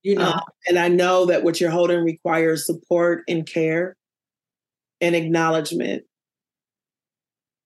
You 0.02 0.16
know, 0.16 0.30
uh, 0.30 0.40
and 0.68 0.78
I 0.78 0.88
know 0.88 1.26
that 1.26 1.42
what 1.42 1.60
you're 1.60 1.70
holding 1.70 2.04
requires 2.04 2.66
support 2.66 3.24
and 3.28 3.46
care 3.46 3.96
and 5.00 5.14
acknowledgement. 5.14 6.04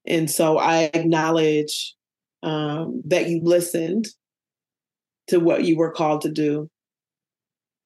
And 0.06 0.30
so 0.30 0.58
I 0.58 0.90
acknowledge 0.94 1.94
um, 2.42 3.02
that 3.06 3.28
you 3.28 3.40
listened 3.42 4.06
to 5.28 5.38
what 5.38 5.64
you 5.64 5.76
were 5.76 5.92
called 5.92 6.22
to 6.22 6.30
do. 6.30 6.68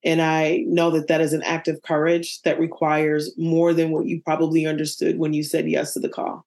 And 0.04 0.22
I 0.22 0.64
know 0.66 0.90
that 0.90 1.08
that 1.08 1.20
is 1.20 1.32
an 1.32 1.42
act 1.42 1.68
of 1.68 1.82
courage 1.82 2.40
that 2.42 2.60
requires 2.60 3.36
more 3.36 3.72
than 3.72 3.90
what 3.90 4.06
you 4.06 4.20
probably 4.22 4.66
understood 4.66 5.18
when 5.18 5.32
you 5.32 5.42
said 5.42 5.68
yes 5.68 5.94
to 5.94 6.00
the 6.00 6.08
call. 6.08 6.46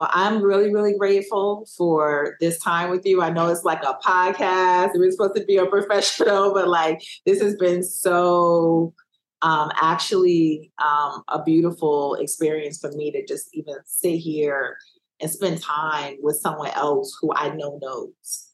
Well, 0.00 0.10
I'm 0.14 0.42
really, 0.42 0.72
really 0.72 0.94
grateful 0.98 1.68
for 1.76 2.36
this 2.40 2.58
time 2.58 2.88
with 2.88 3.04
you. 3.04 3.20
I 3.20 3.28
know 3.28 3.48
it's 3.48 3.64
like 3.64 3.82
a 3.82 3.98
podcast. 4.02 4.92
We're 4.94 5.10
supposed 5.10 5.36
to 5.36 5.44
be 5.44 5.58
a 5.58 5.66
professional, 5.66 6.54
but 6.54 6.68
like 6.68 7.02
this 7.26 7.42
has 7.42 7.54
been 7.56 7.84
so 7.84 8.94
um, 9.42 9.70
actually 9.76 10.72
um, 10.82 11.22
a 11.28 11.42
beautiful 11.42 12.14
experience 12.14 12.78
for 12.78 12.90
me 12.92 13.10
to 13.12 13.24
just 13.26 13.48
even 13.52 13.74
sit 13.84 14.16
here 14.16 14.78
and 15.20 15.30
spend 15.30 15.62
time 15.62 16.16
with 16.22 16.36
someone 16.36 16.70
else 16.70 17.16
who 17.20 17.30
I 17.34 17.50
know 17.50 17.78
knows. 17.82 18.49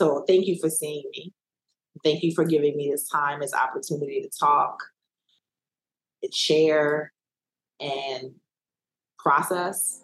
So 0.00 0.24
thank 0.26 0.46
you 0.46 0.56
for 0.58 0.70
seeing 0.70 1.02
me. 1.12 1.34
Thank 2.02 2.22
you 2.22 2.32
for 2.34 2.46
giving 2.46 2.74
me 2.74 2.88
this 2.90 3.06
time, 3.06 3.40
this 3.40 3.52
opportunity 3.52 4.22
to 4.22 4.30
talk 4.30 4.78
and 6.22 6.34
share 6.34 7.12
and 7.80 8.30
process. 9.18 10.00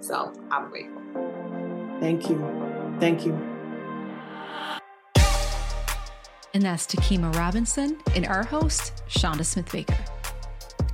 So 0.00 0.32
I'm 0.50 0.70
grateful. 0.70 1.02
Thank 2.00 2.30
you. 2.30 2.38
Thank 3.00 3.26
you. 3.26 3.34
And 6.54 6.62
that's 6.62 6.86
Takema 6.86 7.36
Robinson 7.36 7.98
and 8.14 8.26
our 8.26 8.44
host, 8.44 9.02
Chanda 9.08 9.44
Smith 9.44 9.70
Baker. 9.70 10.17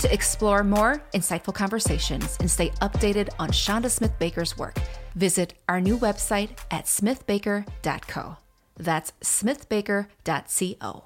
To 0.05 0.13
explore 0.13 0.63
more 0.63 1.03
insightful 1.15 1.55
conversations 1.55 2.37
and 2.39 2.51
stay 2.51 2.69
updated 2.83 3.31
on 3.39 3.51
Chanda 3.51 3.89
Smith 3.89 4.13
Baker's 4.19 4.55
work, 4.59 4.79
visit 5.15 5.55
our 5.67 5.81
new 5.81 5.97
website 5.97 6.51
at 6.71 6.85
smithbaker.co. 6.85 8.37
That's 8.77 9.13
smithbaker.co. 9.23 11.05